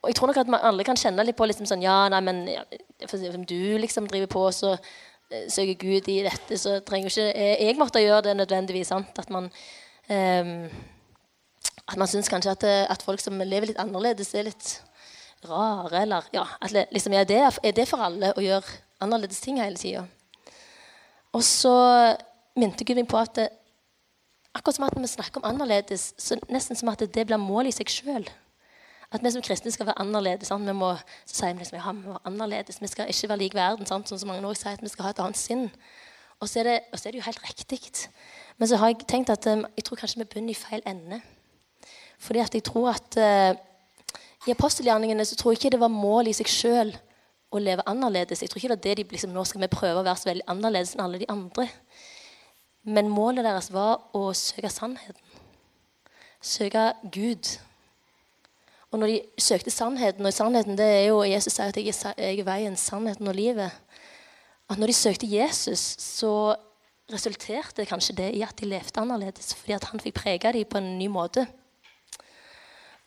[0.00, 2.46] Og jeg tror nok at alle kan kjenne litt på liksom sånn Ja, nei, men
[2.48, 7.58] ja, du liksom driver på, så uh, søker Gud i dette, så trenger ikke jeg,
[7.66, 8.92] jeg måtte gjøre det nødvendigvis.
[8.94, 9.18] sant?
[9.20, 9.50] At man
[10.08, 10.70] um,
[11.90, 14.68] at man syns kanskje at, eh, at, folk som lever litt annerledes, er litt
[15.48, 16.04] rare.
[16.04, 19.80] Eller ja, at liksom, er, det, er det for alle å gjøre annerledes ting hele
[19.80, 20.04] tida?
[21.34, 21.74] Og så
[22.58, 23.42] minte Gud meg på at
[24.54, 27.70] akkurat som at når vi snakker om annerledes, så nesten som at det blir mål
[27.70, 28.26] i seg sjøl.
[29.10, 30.48] At vi som kristne skal være annerledes.
[30.48, 30.66] Sant?
[30.66, 30.92] Vi må,
[31.26, 32.78] så sier vi liksom, ja, vi må annerledes.
[32.82, 33.88] Vi skal ikke være lik verden.
[33.88, 34.10] Sant?
[34.10, 35.66] Sånn som mange også sier at vi skal ha et annet sinn.
[36.40, 37.80] Og så er det, så er det jo helt riktig.
[38.58, 41.20] Men så har jeg tenkt at um, jeg tror kanskje vi begynner i feil ende.
[42.20, 43.52] Fordi at jeg tror at uh,
[44.46, 46.94] i apostelgjerningene så tror jeg ikke det var mål i seg sjøl
[47.50, 48.40] å leve annerledes.
[48.40, 50.30] Jeg tror ikke det er det de liksom, Nå skal vi prøve å være så
[50.30, 51.66] veldig annerledes enn alle de andre.
[52.86, 55.42] Men målet deres var å søke sannheten.
[56.40, 57.58] Søke Gud.
[58.90, 62.42] Og når de søkte sannheten, og sannheten det er jo Jesus sier at jeg er,
[62.46, 63.70] veien, sannheten og livet
[64.70, 66.56] At når de søkte Jesus, så
[67.10, 70.78] resulterte kanskje det i at de levde annerledes, fordi at han fikk prege dem på
[70.78, 71.42] en ny måte.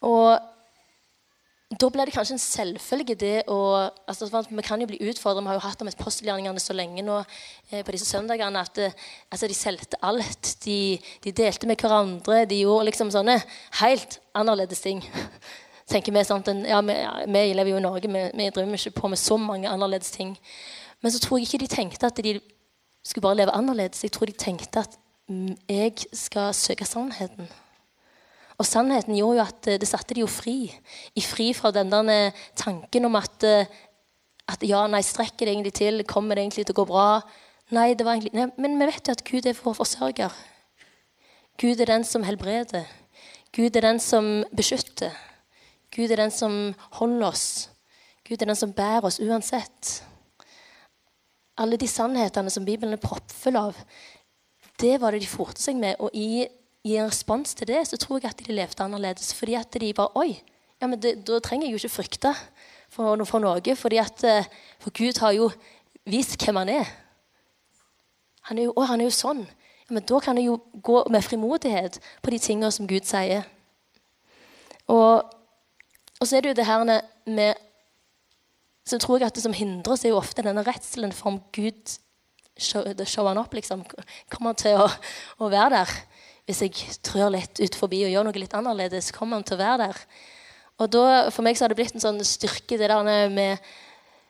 [0.03, 0.35] Og
[1.79, 3.57] da ble det kanskje en selvfølge det å
[4.05, 5.41] altså, Vi kan jo bli utfordret.
[5.41, 8.89] Vi har jo hatt om apostelgjerningene så lenge nå eh, på disse søndagene at det,
[9.31, 10.53] altså, de solgte alt.
[10.65, 12.43] De, de, delte med hverandre.
[12.49, 13.39] De gjorde liksom sånne
[13.79, 15.01] helt annerledes ting.
[15.89, 16.95] Tenker vi sånn ja, vi,
[17.27, 20.35] vi, lever jo i Norge, vi, vi driver ikke på med så mange annerledes ting.
[21.03, 22.37] Men så tror jeg ikke de tenkte at de
[23.03, 24.05] skulle bare leve annerledes.
[24.05, 24.95] Jeg tror de tenkte at
[25.27, 27.49] mm, jeg skal søke sannheten.
[28.61, 30.71] Og sannheten gjorde jo at eh, det satte de jo fri.
[31.15, 33.67] I fri fra den der tanken om at, eh,
[34.47, 36.05] at ja, nei, strekker det egentlig til?
[36.07, 37.07] Kommer det egentlig til å gå bra?
[37.73, 40.39] Nei, det var egentlig, nei, men vi vet jo at Gud er vår forsørger.
[41.59, 42.87] Gud er den som helbreder.
[43.53, 45.13] Gud er den som beskytter.
[45.93, 47.45] Gud er den som holder oss.
[48.25, 49.99] Gud er den som bærer oss uansett.
[51.57, 53.77] Alle de sannhetene som Bibelen er proppfull av,
[54.81, 55.99] det var det de forte seg med.
[56.01, 56.47] Og i,
[56.83, 59.35] i, en respons til det så tror jeg at de levde annerledes.
[59.37, 60.31] Fordi at de bare Oi,
[60.81, 62.33] ja, men det, da trenger jeg jo ikke frykte
[62.89, 63.75] for, for noe.
[63.77, 64.49] Fordi at, eh,
[64.81, 65.51] for Gud har jo
[66.09, 66.89] vist hvem han er.
[68.49, 69.45] Han er jo, å, han er jo sånn.
[69.83, 73.45] Ja, men da kan jeg jo gå med frimodighet på de tingene som Gud sier.
[74.91, 75.21] Og
[76.23, 76.83] og så er det jo det her
[77.27, 77.53] med
[78.87, 81.37] Så tror jeg at det som hindrer oss, er jo ofte denne redselen for om
[81.55, 81.93] Gud
[82.59, 83.85] show, show opp, liksom.
[84.29, 84.89] Kommer han til å,
[85.39, 85.93] å, være der?
[86.43, 89.61] Hvis jeg trør litt ut forbi og gjør noe litt annerledes, kommer han til å
[89.61, 90.03] være der?
[90.83, 93.63] Og da, For meg så har det blitt en sånn styrke det der med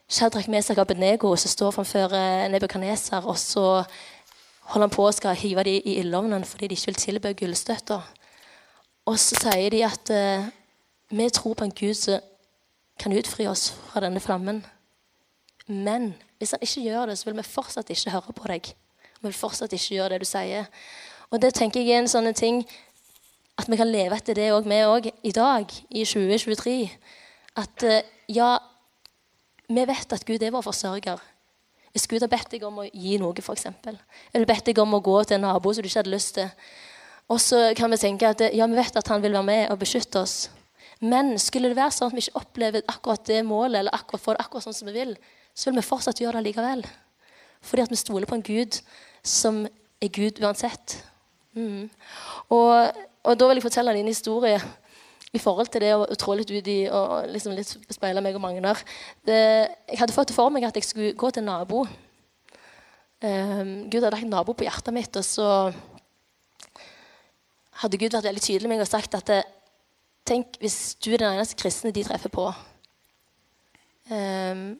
[0.06, 3.82] Shadrach Mesak Abednego som står framfor eh, Nebukadneser, og så
[4.70, 8.06] holder han på og skal hive dem i ildovnen fordi de ikke vil tilby gullstøtter.
[9.10, 10.52] Og så sier de at uh,
[11.18, 12.22] vi tror på en Gud som
[13.00, 14.64] kan utfri oss fra denne flammen.
[15.68, 18.72] Men hvis han ikke gjør det, så vil vi fortsatt ikke høre på deg.
[19.22, 20.66] Vi vil fortsatt ikke gjøre det du sier.
[21.32, 22.64] Og det tenker jeg er en sånn ting
[23.58, 26.78] at vi kan leve etter det òg, vi òg, i dag, i 2023.
[27.62, 28.56] At eh, ja,
[29.70, 31.22] vi vet at Gud er vår forsørger.
[31.94, 33.68] Hvis Gud har bedt deg om å gi noe, f.eks.,
[34.34, 36.50] eller bedt deg om å gå til en nabo som du ikke hadde lyst til,
[37.30, 39.80] og så kan vi tenke at ja, vi vet at han vil være med og
[39.80, 40.50] beskytte oss.
[41.04, 44.38] Men skulle det være sånn at vi ikke opplever akkurat det målet, eller akkurat får
[44.38, 45.16] det akkurat sånn som vi vil,
[45.54, 46.84] så vil vi fortsatt gjøre det likevel.
[47.64, 48.80] Fordi at vi stoler på en Gud
[49.24, 49.64] som
[50.04, 50.98] er Gud uansett.
[51.56, 51.90] Mm.
[52.50, 54.62] Og, og, da vil jeg fortelle en historie
[55.34, 58.38] i forhold til det å, å trå litt ut i og liksom litt speile meg
[58.38, 58.82] og Magnar.
[59.28, 61.84] Jeg hadde fått det for meg at jeg skulle gå til en nabo.
[63.24, 65.48] Um, Gud hadde lagt en nabo på hjertet mitt, og så
[67.82, 69.42] hadde Gud vært veldig tydelig med meg og sagt at det,
[70.26, 72.48] Tenk hvis du er den eneste kristne de treffer på.
[74.12, 74.80] Um,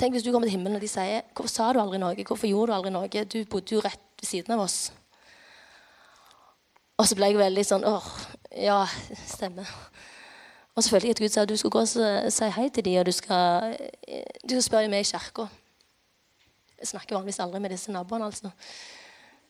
[0.00, 2.24] tenk hvis du kommer til himmelen og de sier 'Hvorfor sa du aldri noe?
[2.24, 3.24] Hvorfor gjorde du aldri noe?
[3.24, 4.92] Du bodde jo rett ved siden av oss.'
[6.98, 8.04] Og så ble jeg veldig sånn åh,
[8.56, 8.86] ja,
[9.26, 9.68] stemmer.
[10.76, 12.84] Og så følte jeg at Gud sa at du skal gå og si hei til
[12.84, 13.76] dem, og du skal,
[14.44, 15.48] du skal spørre meg i kirka.
[16.80, 18.50] Jeg snakker vanligvis aldri med disse naboene, altså.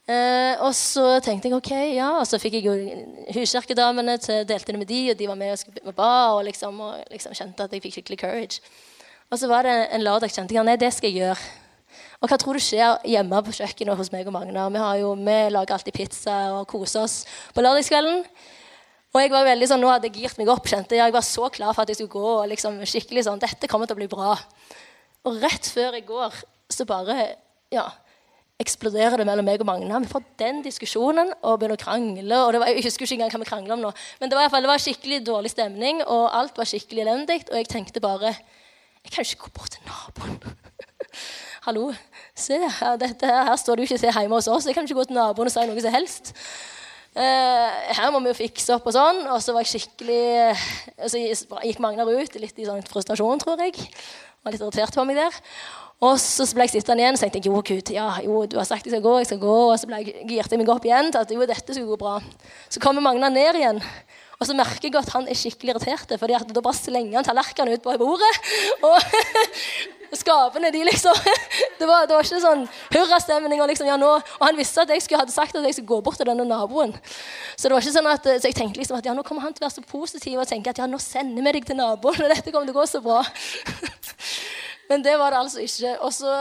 [0.07, 2.75] Eh, og så tenkte jeg ok, ja, og så fikk jeg jo
[3.35, 6.79] huskjerkedamene til delte det med de, og de var med og skulle ba, og liksom,
[6.79, 8.75] og liksom kjente at jeg fikk skikkelig courage.
[9.27, 11.49] Og så var det en lørdag kjente jeg nei, det skal jeg gjøre.
[12.23, 14.71] Og hva tror du skjer hjemme på kjøkkenet hos meg og Magnar?
[14.71, 17.17] Vi, vi lager alltid pizza og koser oss
[17.55, 18.23] på lørdagskvelden.
[19.11, 20.69] Og jeg var veldig sånn, Nå hadde jeg girt meg opp.
[20.69, 22.33] kjente Jeg jeg var så klar for at jeg skulle gå.
[22.45, 24.37] og liksom skikkelig sånn, Dette kommer til å bli bra.
[25.27, 26.35] Og rett før jeg går,
[26.71, 27.37] så bare
[27.73, 27.89] ja,
[28.63, 29.99] eksploderer det mellom meg og Magna.
[30.01, 32.37] Vi får den diskusjonen og begynner å krangle.
[32.41, 33.91] og var, Jeg husker ikke engang hva vi krangler om nå.
[34.21, 37.43] Men det var, i fall, det var skikkelig dårlig stemning, og alt var skikkelig elendig.
[37.51, 38.33] Og jeg tenkte bare
[39.07, 40.41] Jeg kan jo ikke gå bort til naboen.
[41.67, 41.93] Hallo,
[42.35, 44.67] se, her, dette, her står du ikke se hjemme hos oss.
[44.67, 46.33] Jeg kan ikke gå til naboen og si noe som helst.
[47.17, 49.23] Uh, her må vi jo fikse opp og sånn.
[49.31, 50.57] Og så var jeg skikkelig
[51.07, 53.77] Så gikk Magnar ut litt i sånn frustrasjon, tror jeg.
[54.43, 55.39] Var litt irritert på meg der.
[56.05, 58.67] Og så ble jeg sittende igjen og tenkte jeg, jo, Gud, ja, jo, du har
[58.69, 59.57] sagt jeg skal gå, jeg skal gå.
[59.71, 62.19] Og så ble jeg, girte meg opp igjen til at jo, dette skulle gå bra.
[62.69, 63.81] Så kommer Magna ned igjen.
[64.37, 67.25] Og så merker jeg at han er skikkelig irritert, fordi at da bare slenger han
[67.25, 68.33] tallerkenene ut på bordet.
[68.85, 68.99] Og
[70.21, 71.17] skapene, de liksom
[71.81, 73.63] Det var, det var ikke sånn hurrastemning.
[73.65, 75.95] Og, liksom, ja, nå, og han visste at jeg skulle, hadde sagt at jeg skulle
[75.95, 76.93] gå bort til denne naboen.
[77.57, 79.57] Så det var ikke sånn at, så jeg tenkte liksom at ja, nå kommer han
[79.57, 82.21] til å være så positiv og tenke at ja, nå sender vi deg til naboen,
[82.21, 83.25] og dette kommer til å gå så bra.
[84.91, 85.97] Men det var det altså ikke.
[86.01, 86.33] Og så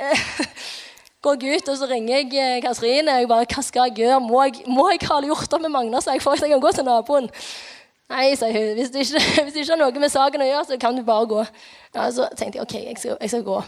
[0.00, 0.24] eh,
[1.24, 3.18] går jeg ut, og så ringer jeg eh, Katrine.
[3.20, 4.20] Jeg bare, hva skal jeg gjøre?
[4.24, 6.72] Må jeg, må jeg ha gjort opp med Magna så jeg får jeg kan gå
[6.76, 7.30] til naboen?
[8.10, 8.72] Nei, sier hun.
[8.78, 11.04] Hvis det, ikke, hvis det ikke har noe med saken å gjøre, så kan du
[11.06, 11.44] bare gå.
[11.94, 13.60] Ja, så tenkte jeg OK, jeg skal, jeg skal gå.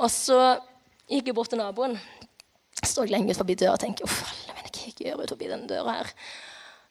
[0.00, 0.40] Og så
[1.10, 1.98] gikk jeg bort til naboen.
[2.80, 5.98] Står lenge ut forbi døra og tenker uff, hva jeg gjør ut forbi den døra
[5.98, 6.14] her?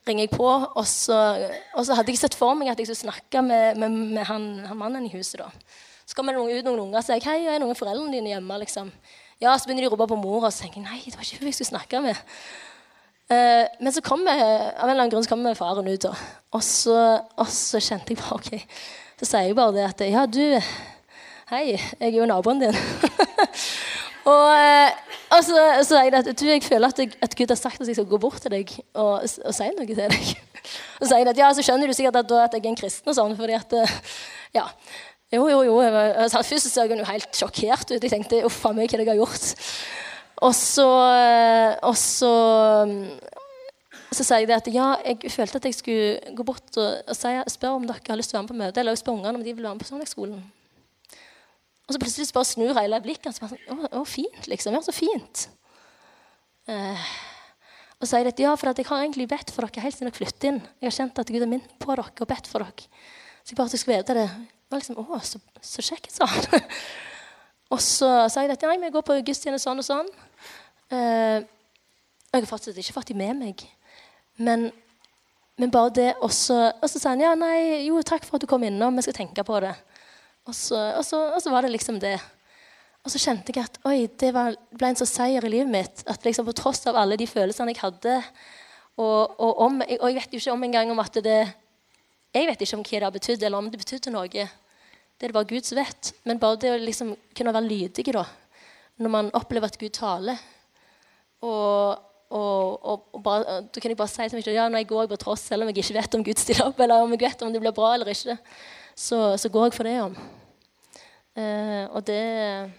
[0.10, 1.18] ringer jeg på, og så,
[1.74, 4.48] og så, hadde jeg sett for meg at jeg skulle snakke med, med, med han,
[4.66, 5.42] han, mannen i huset.
[5.44, 5.50] da.
[6.10, 8.56] Så kommer det ut noen unger og sier hei, er noen foreldrene dine hjemme.
[8.64, 8.90] liksom.
[9.40, 11.28] Ja, Så begynner de å rope på mor, og så tenker jeg nei, det var
[11.28, 12.24] ikke hun jeg skulle snakke med.
[13.30, 16.16] Uh, men så kommer av en eller annen grunn så kommer faren ut, da.
[16.58, 16.96] Og så,
[17.38, 18.80] og så kjente jeg bare OK.
[19.20, 20.42] Så sier jeg bare det at ja, du
[21.50, 22.76] Hei, jeg er jo naboen din.
[24.32, 24.90] og, uh,
[25.34, 27.90] og så, sier jeg at du, jeg føler at, jeg, at, Gud har sagt at
[27.90, 30.34] jeg skal gå bort til deg og, og si noe til deg.
[30.98, 32.82] Og så sier jeg at ja, så skjønner du sikkert at, at jeg er en
[32.82, 33.96] kristen og sånn, fordi at uh,
[34.58, 34.68] ja,
[35.30, 35.80] jo, jo, jo.
[35.80, 38.02] Altså, først så jeg jo helt sjokkert ut.
[38.02, 39.50] Jeg tenkte uff a meg, hva jeg har gjort.
[40.48, 40.88] Og så,
[41.20, 42.32] eh, og så,
[44.10, 47.18] så sier jeg det at ja, jeg følte at jeg skulle gå bort og, og
[47.20, 49.44] spørre om dere har lyst til å være med på møte, eller spørre ungene om
[49.46, 50.40] de vil være med på søndagsskolen.
[51.90, 53.42] Og så plutselig bare snur hele blikket hans.
[53.42, 54.78] Sånn, å, å, fint, liksom.
[54.78, 55.48] Ja, så fint.
[56.70, 57.10] Eh,
[58.00, 60.08] og så sier jeg at ja, for jeg har egentlig bedt for dere helt siden
[60.08, 60.62] dere flyttet inn.
[60.80, 62.88] Jeg har kjent at Gud har minnet på dere og bedt for dere.
[63.44, 64.30] Så jeg bare at jeg skulle vite det
[64.70, 66.28] var liksom, å, så, så kjekt, sa
[67.74, 70.12] og så sa jeg at nei, vi går på gudstjeneste sånn og sånn.
[70.90, 71.46] Uh,
[72.30, 73.66] jeg har fortsatt ikke fått dem med meg.
[74.40, 74.70] Men,
[75.60, 78.64] men bare det Og så sa han ja, nei, jo, takk for at du kom
[78.64, 78.96] innom.
[78.98, 79.74] Vi skal tenke på det.
[80.48, 82.16] Og så, og så, og så var det liksom det.
[83.06, 86.04] Og så kjente jeg at oi, det var, ble en sånn seier i livet mitt.
[86.10, 88.20] At liksom på tross av alle de følelsene jeg hadde
[89.00, 91.40] Og, og, om, og jeg vet jo ikke om engang om at det
[92.34, 94.30] jeg vet ikke om hva det har betydd, eller om det betydde noe.
[94.30, 96.12] Det er det bare Gud som vet.
[96.30, 98.26] Men bare det å liksom kunne være lydig da,
[99.02, 100.40] når man opplever at Gud taler
[101.40, 102.00] og,
[102.36, 104.90] og, og, og bare, Da kan jeg bare si til meg selv ja, når jeg
[104.92, 107.24] går på tross, selv om jeg ikke vet om Gud stiller opp, eller om jeg
[107.24, 108.36] vet om det blir bra eller ikke,
[108.92, 110.18] så, så går jeg for det om.
[111.40, 112.72] Eh, og det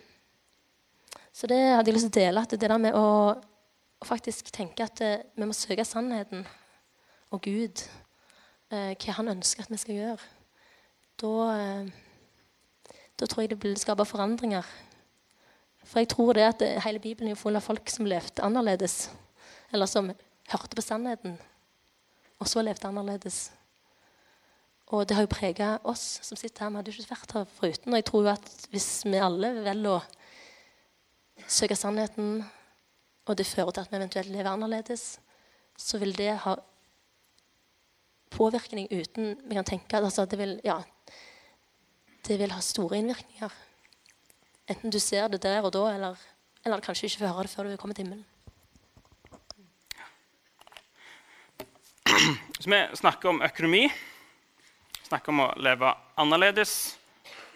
[1.32, 2.40] Så det hadde jeg lyst til å dele.
[2.44, 3.40] at Det der med å
[4.04, 6.44] faktisk tenke at eh, vi må søke sannheten
[7.30, 7.80] og Gud
[8.70, 10.30] eh, hva han ønsker at vi skal gjøre,
[11.20, 14.66] da, eh, da tror jeg det vil skape forandringer.
[15.84, 19.10] For jeg tror det at hele Bibelen er full av folk som levde annerledes.
[19.72, 20.10] Eller som
[20.50, 21.38] hørte på sannheten,
[22.38, 23.50] og så levde annerledes.
[24.90, 26.70] Og det har jo prega oss som sitter her.
[26.72, 27.92] Vi hadde jo ikke vært her foruten.
[27.92, 30.00] Og jeg tror jo at hvis vi alle velger å
[31.46, 32.40] søke sannheten,
[33.26, 35.04] og det fører til at vi eventuelt lever annerledes,
[35.78, 36.56] så vil det ha
[38.30, 40.78] påvirkning uten vi kan tenke altså, det, vil, ja,
[42.26, 43.52] det vil ha store innvirkninger.
[44.70, 46.20] Enten du ser det der og da, eller,
[46.64, 48.26] eller kanskje ikke får høre det før du kommer til himmelen.
[52.60, 53.86] Så vi snakker om økonomi,
[55.06, 56.96] snakker om å leve annerledes.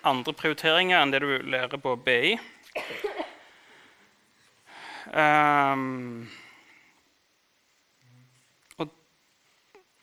[0.04, 2.34] Andre prioriteringer enn det du lærer på BI.
[5.14, 6.24] Um,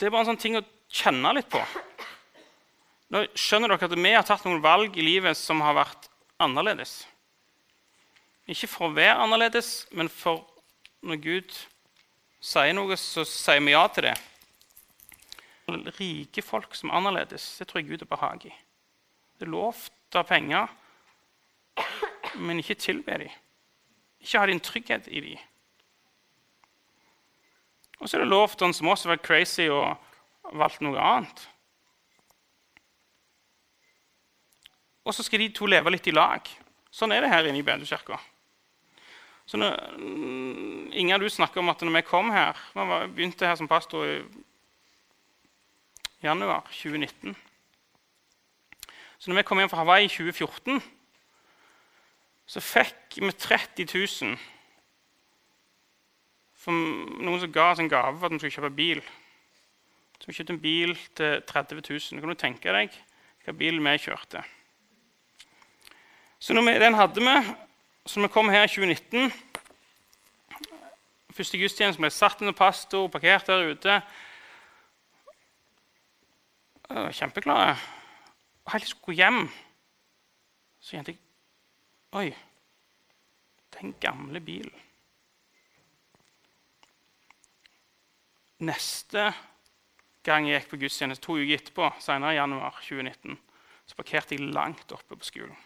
[0.01, 1.59] Det er bare en sånn ting å kjenne litt på.
[3.13, 6.07] Nå skjønner dere at vi har tatt noen valg i livet som har vært
[6.41, 7.03] annerledes.
[8.49, 10.41] Ikke for å være annerledes, men for
[11.05, 11.53] når Gud
[12.41, 14.15] sier noe, så sier vi ja til det.
[15.99, 18.55] Rike folk som er annerledes, det tror jeg Gud er behag i.
[19.37, 20.73] Det er lov til å ha penger,
[22.41, 23.39] men ikke tilbe dem.
[24.17, 25.47] Ikke ha din trygghet i dem.
[28.01, 29.93] Og så er det lov til han som oss å være crazy og
[30.57, 31.43] valgt noe annet.
[35.05, 36.45] Og så skal de to leve litt i lag.
[36.93, 38.17] Sånn er det her inne i Bedekirka.
[39.45, 43.55] Så når, mm, Inger, du snakker om at når vi kom her Vi begynte her
[43.55, 44.21] som pastor i
[46.23, 47.35] januar 2019.
[49.17, 50.81] Så når vi kom hjem fra Hawaii i 2014,
[52.45, 54.37] så fikk vi 30 000
[56.61, 56.71] for
[57.25, 59.01] noen som ga oss en gave for at vi skulle kjøpe bil.
[60.21, 62.21] Så vi kjøpte en bil til 30 000.
[62.21, 62.93] Kan du tenke deg
[63.41, 64.43] hvilken bil vi kjørte?
[66.41, 67.55] Så vi, Den hadde vi.
[68.05, 69.31] Så vi kom her i 2019
[71.31, 74.01] Første gudstjeneste ble satt under pastor, parkert der ute.
[76.91, 77.79] Kjempeglad.
[78.65, 79.39] Og helt til jeg skulle gå hjem,
[80.81, 81.21] så kjente jeg
[82.11, 82.33] Oi,
[83.77, 84.90] den gamle bilen.
[88.61, 89.31] Neste
[90.25, 93.37] gang jeg gikk på gudstjeneste, to uker etterpå, senere i januar 2019,
[93.89, 95.57] så parkerte jeg langt oppe på skolen.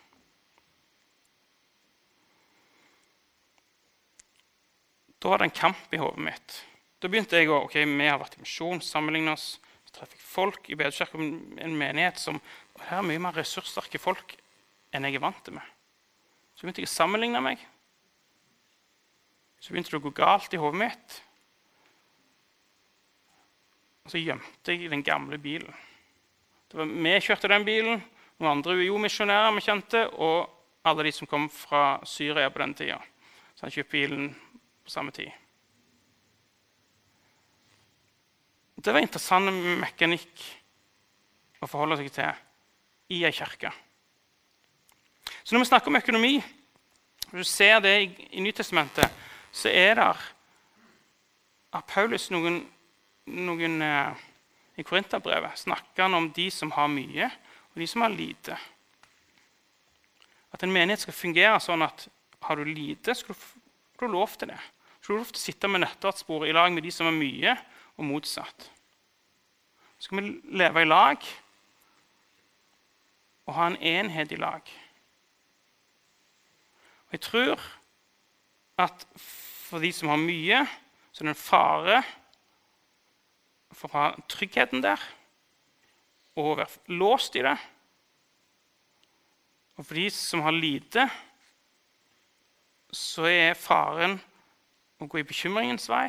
[5.20, 6.56] Da var det en kamp i hodet mitt.
[7.02, 9.56] Da begynte jeg å ok, vi har vært i misjon, sammenligne oss.
[9.90, 12.40] Så traff jeg folk i Bedekirka, en menighet som
[12.88, 14.38] her er mye mer ressurssterke folk
[14.96, 15.66] enn jeg er vant til med.
[16.56, 17.64] Så begynte jeg å sammenligne meg.
[19.60, 21.18] Så begynte det å gå galt i hodet mitt.
[24.06, 25.74] Og så gjemte jeg den gamle bilen.
[26.76, 28.04] Var Vi kjørte den bilen,
[28.38, 30.52] noen andre UiO-misjonærer vi kjente, og
[30.86, 33.00] alle de som kom fra Syria på den tida.
[33.56, 34.28] Så han kjøpte bilen
[34.84, 35.32] på samme tid.
[38.76, 39.50] Det var interessant
[39.82, 40.44] mekanikk
[41.64, 43.72] å forholde seg til i ei kirke.
[45.42, 46.36] Så når vi snakker om økonomi,
[47.32, 49.10] og du ser det i, i Nytestamentet,
[49.56, 50.10] så er det
[51.76, 52.62] av Paulus noen,
[53.26, 54.24] noen eh,
[54.76, 57.30] I Korinterbrevet snakker han om de som har mye,
[57.74, 58.58] og de som har lite.
[60.56, 62.08] At en menighet skal fungere sånn at
[62.46, 63.46] har du lite, skal du,
[64.00, 64.60] du lov til det.
[65.02, 67.56] Så du lov til å sitte med nøtteartsbordet i lag med de som har mye,
[67.96, 68.70] og motsatt.
[69.96, 71.28] Så skal vi leve i lag
[73.46, 74.74] og ha en enhet i lag.
[77.08, 77.62] Og Jeg tror
[78.82, 80.66] at for de som har mye,
[81.12, 82.02] så er det en fare
[83.76, 85.02] for å ha tryggheten der
[86.36, 87.56] og være låst i det.
[89.76, 91.08] Og for de som har lite,
[92.96, 94.18] så er faren
[95.00, 96.08] å gå i bekymringens vei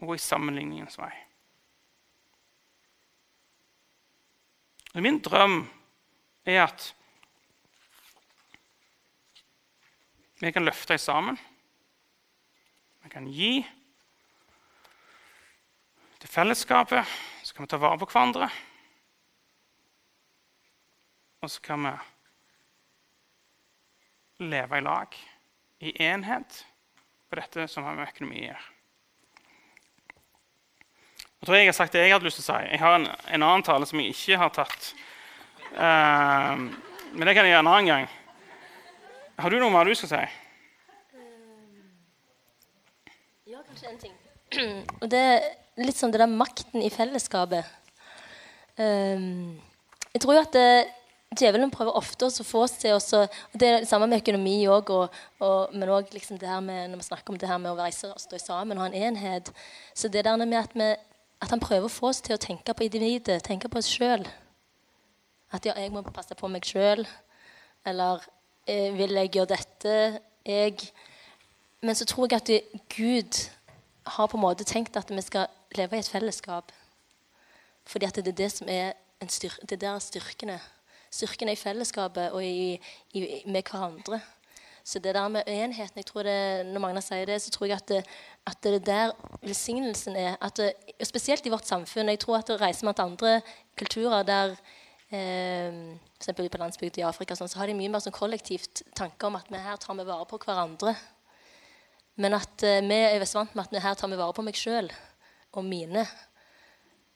[0.00, 1.12] og gå i sammenligningens vei.
[4.94, 5.60] Og min drøm
[6.48, 6.88] er at
[10.40, 11.36] vi kan løfte sammen.
[13.04, 13.60] Vi kan gi
[16.20, 17.04] til fellesskapet.
[17.42, 18.50] Så kan vi ta vare på hverandre.
[21.40, 21.92] Og så kan vi
[24.44, 25.16] leve i lag,
[25.80, 26.66] i enhet
[27.28, 28.68] på dette som har med økonomi å gjøre.
[31.40, 32.68] Jeg tror jeg har sagt det jeg hadde lyst til å si.
[32.68, 34.90] Jeg har en, en annen tale som jeg ikke har tatt.
[35.72, 36.68] Uh,
[37.16, 38.08] men det kan jeg gjøre en annen gang.
[39.40, 40.24] Har du noe mer du skal si?
[43.48, 44.16] Ja, kanskje en ting.
[45.00, 45.24] Og det
[45.78, 47.68] litt sånn det der makten i fellesskapet.
[48.80, 49.60] Um,
[50.10, 50.70] jeg tror jo at det,
[51.38, 54.66] djevelen prøver ofte å få oss til også, og Det er det samme med økonomi
[54.66, 54.90] òg,
[55.72, 58.84] men òg liksom når vi snakker om det her med å være, stå sammen og
[58.84, 59.52] ha en enhet.
[59.94, 60.96] Så det der med at, vi,
[61.40, 64.26] at han prøver å få oss til å tenke på individet, tenke på oss sjøl.
[65.52, 67.06] At ja, jeg må passe på meg sjøl.
[67.86, 68.22] Eller
[68.66, 70.20] eh, vil jeg gjøre dette?
[70.46, 70.90] Jeg
[71.82, 72.50] Men så tror jeg at
[72.96, 73.50] Gud
[74.06, 75.46] har på en måte tenkt at vi skal
[75.76, 76.72] leve i et fellesskap.
[77.86, 78.92] Fordi at det er det som er
[79.28, 80.60] styr, det der styrkene
[81.10, 82.76] styrken er i fellesskapet og i,
[83.14, 84.20] i, med hverandre.
[84.84, 87.76] Så det der med enheten jeg tror det, Når Magna sier det, så tror jeg
[87.76, 88.04] at det,
[88.46, 89.12] at det der
[89.42, 90.72] velsignelsen er det,
[91.04, 92.08] Spesielt i vårt samfunn.
[92.08, 93.42] Jeg tror at det reiser man til andre
[93.78, 94.56] kulturer der
[95.10, 96.50] eh, F.eks.
[96.50, 99.50] på landsbygd i Afrika sånn, så har de mye mer sånn kollektivt tanke om at
[99.50, 100.94] vi her tar vi vare på hverandre.
[102.16, 104.58] Men at eh, vi er vant med at vi her tar vi vare på meg
[104.58, 104.90] sjøl
[105.52, 106.04] og mine.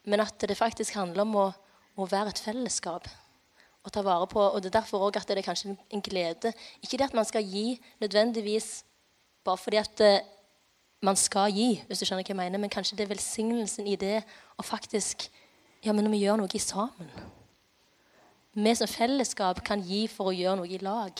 [0.05, 1.47] Men at det faktisk handler om å,
[1.97, 3.09] å være et fellesskap
[3.85, 4.41] å ta vare på.
[4.41, 6.53] Og det er derfor også at det er kanskje en glede.
[6.83, 8.85] Ikke det at man skal gi nødvendigvis
[9.45, 10.25] bare fordi at eh,
[11.05, 13.97] man skal gi, hvis du skjønner hva jeg mener, men kanskje det er velsignelsen i
[14.01, 14.23] det
[14.57, 15.29] å faktisk
[15.85, 17.11] Ja, men når vi gjør noe sammen
[18.57, 21.13] Vi som fellesskap kan gi for å gjøre noe i lag.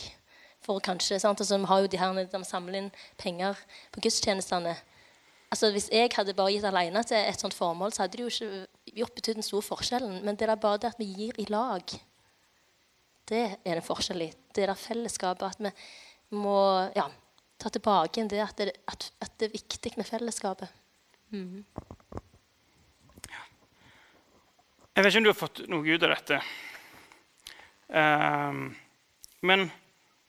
[0.65, 1.37] For kanskje, sant?
[1.37, 2.91] Altså, vi har jo de her de samler inn
[3.21, 3.59] penger
[3.93, 4.73] på gudstjenestene.
[5.51, 8.31] Altså, hvis jeg hadde bare gitt alene til et sånt formål, så hadde det jo
[8.33, 10.17] ikke gjort betydd den store forskjellen.
[10.25, 11.95] Men det er bare det at vi gir i lag.
[13.29, 14.31] Det er det forskjell i.
[14.55, 15.55] Det er det fellesskapet.
[15.55, 16.57] At vi må
[16.97, 17.07] ja,
[17.61, 20.69] ta tilbake det at, det at, at det er viktig med fellesskapet.
[21.29, 21.63] Mm.
[24.95, 26.37] Jeg vet ikke om du har fått noe ut av dette.
[27.91, 28.69] Um,
[29.43, 29.65] men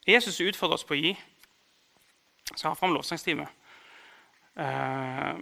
[0.07, 1.13] Jesus utfordrer oss på å gi.
[2.51, 3.47] Så har har fram lovsangstime.
[4.57, 5.37] Uh,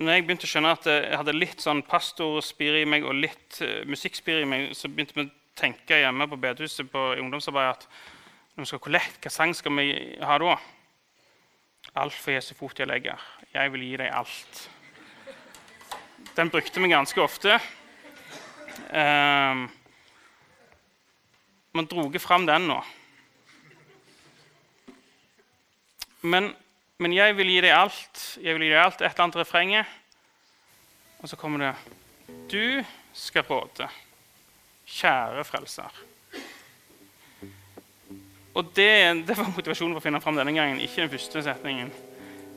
[0.00, 3.60] når jeg begynte å skjønne at jeg hadde litt sånn pastorspir i meg og litt
[3.60, 7.72] uh, musikkspir i meg, så begynte vi å tenke hjemme på bedehuset på i ungdomsarbeid
[7.74, 7.88] at
[8.56, 9.90] når vi skal kollekt, hva sang skal vi
[10.24, 10.56] ha da?
[12.00, 13.20] Alt for Jesu fot jeg legger.
[13.52, 14.62] Jeg vil gi deg alt.
[16.36, 17.58] Den brukte vi ganske ofte.
[18.90, 19.66] Eh,
[21.76, 22.78] man dro fram den nå.
[26.22, 26.50] Men,
[26.98, 28.24] men, jeg vil gi deg alt.
[28.40, 29.00] Jeg vil gi deg alt.
[29.00, 29.94] Et eller annet refrenget.
[31.20, 31.74] Og så kommer det
[32.50, 32.84] Du
[33.16, 33.88] skal råde,
[34.86, 36.02] kjære frelser.
[38.56, 41.90] Og det, det, var motivasjonen for å finne fram denne gangen, ikke den første setningen.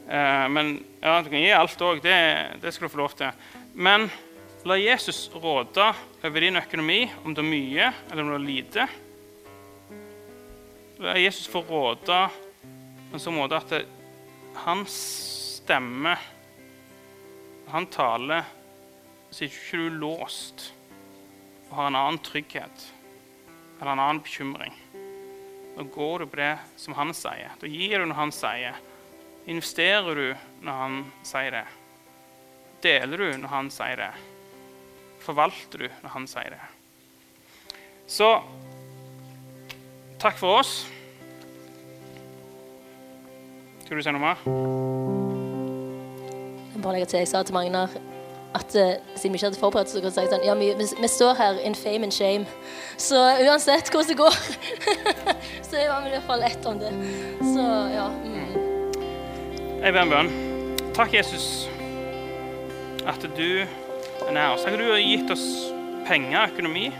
[0.07, 1.99] Eh, men ja, du kan gi alt òg.
[2.03, 2.15] Det,
[2.63, 3.43] det, skal du få lov til.
[3.75, 4.07] Men
[4.67, 5.89] la Jesus råde
[6.23, 8.87] over din økonomi, om det er mye eller om det er lite.
[11.03, 12.21] La Jesus få råde
[13.09, 13.83] på en sånn måte at det,
[14.53, 14.95] hans
[15.59, 16.19] stemmer,
[17.69, 18.47] Han taler,
[19.29, 20.71] så er ikke du låst
[21.69, 22.85] og har en annen trygghet
[23.79, 24.73] eller en annen bekymring.
[25.75, 27.53] Da går du på det som han sier.
[27.61, 28.79] Da gir du når han sier.
[29.45, 30.25] Investerer du
[30.65, 31.63] når han sier det?
[32.83, 34.11] Deler du når han sier det?
[35.23, 36.65] Forvalter du når han sier det?
[38.09, 38.31] Så
[40.19, 40.73] takk for oss.
[43.89, 44.41] Skal du si noe mer?
[46.75, 47.89] Jeg bare legger til, jeg sa til Magnar
[48.59, 51.07] at uh, siden vi ikke hadde forberedt så kunne jeg si sånn, ja, vi, vi,
[51.09, 52.45] står her in fame and shame.
[53.01, 54.37] Så uansett hvordan det går,
[55.71, 56.91] så er vi i hvert fall ett om det.
[57.41, 57.65] Så
[57.95, 58.05] ja.
[58.13, 58.53] Mm.
[59.79, 60.29] Jeg ber en bønn.
[60.93, 61.47] Takk, Jesus,
[63.09, 64.67] at du er nær oss.
[64.67, 65.47] Takk at du har gitt oss
[66.05, 66.91] penger, økonomi,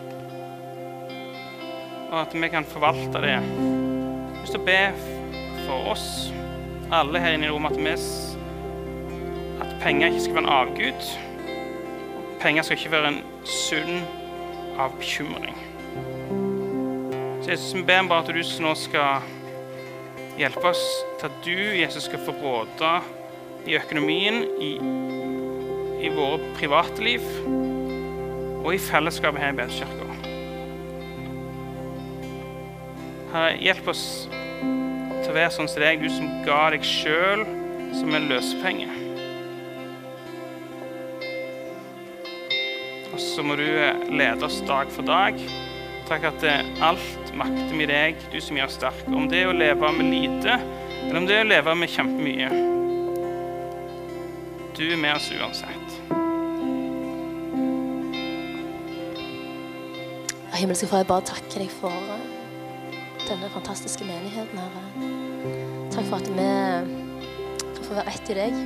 [2.10, 3.38] og at vi kan forvalte det.
[3.38, 4.82] Jeg har lyst til å be
[5.70, 6.10] for oss,
[6.92, 7.90] alle her inne i rommet, at, vi,
[9.62, 11.10] at penger ikke skal være en avgud.
[12.42, 14.02] Penger skal ikke være en sunn
[14.80, 15.58] av bekymring.
[17.44, 19.22] Så Jesus, vi ber bare at du nå skal
[20.40, 20.82] hjelpe oss
[21.20, 22.92] til at du, Jesus, skal få råde
[23.68, 24.74] i økonomien, i,
[26.06, 27.26] i våre private liv
[28.64, 30.08] og i fellesskapet her i Bedskirka.
[33.30, 34.06] Herre, hjelp oss
[35.30, 37.44] til å være sånn som deg, du som ga deg sjøl
[37.94, 38.88] som en løsepenge.
[43.14, 45.38] Og så må du eh, lede oss dag for dag.
[46.10, 49.06] Takk at eh, alt makter vi deg, du som gjør sterk.
[49.06, 50.58] Om det er å leve med lite,
[51.04, 52.50] eller om det er å leve med kjempemye.
[54.80, 55.96] Du er med oss uansett.
[60.58, 62.29] Himmelske Far, jeg bare takker deg for eh,
[63.30, 64.84] denne fantastiske menigheten, Herre.
[65.94, 66.48] Takk for at vi
[67.76, 68.58] kan få være ett i deg.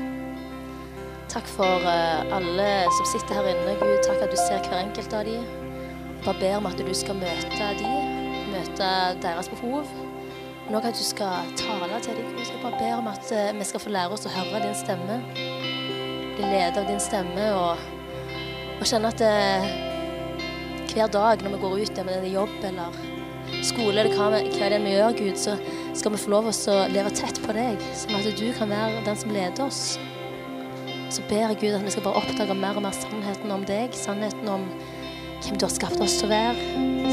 [1.34, 3.76] Takk for uh, alle som sitter her inne.
[3.82, 5.46] Gud, takk at du ser hver enkelt av dem.
[6.24, 8.12] Bare ber om at du skal møte dem,
[8.54, 8.90] møte
[9.24, 9.90] deres behov.
[10.64, 12.36] Men òg at du skal tale til dem.
[12.40, 15.22] Jeg bare ber om at uh, vi skal få lære oss å høre din stemme.
[15.34, 17.82] Bli ledet av din stemme og,
[18.80, 19.34] og kjenne at det,
[20.94, 23.13] hver dag når vi går ut, enten det er jobb eller
[23.62, 25.60] skole eller hva, hva det er vi gjør, Gud, så
[25.94, 29.20] skal vi få lov å leve tett på deg, sånn at du kan være den
[29.20, 29.86] som leder oss
[31.14, 33.94] så ber jeg Gud at vi skal bare oppdage mer og mer sannheten om deg.
[33.98, 34.66] Sannheten om
[35.44, 36.70] hvem du har skapt oss til å være.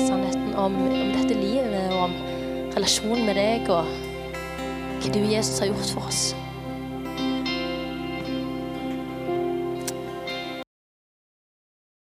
[0.07, 2.15] Sannheten om, om dette livet og om
[2.77, 3.91] relasjonen med deg og
[5.01, 6.23] hva du, Jesus, har gjort for oss.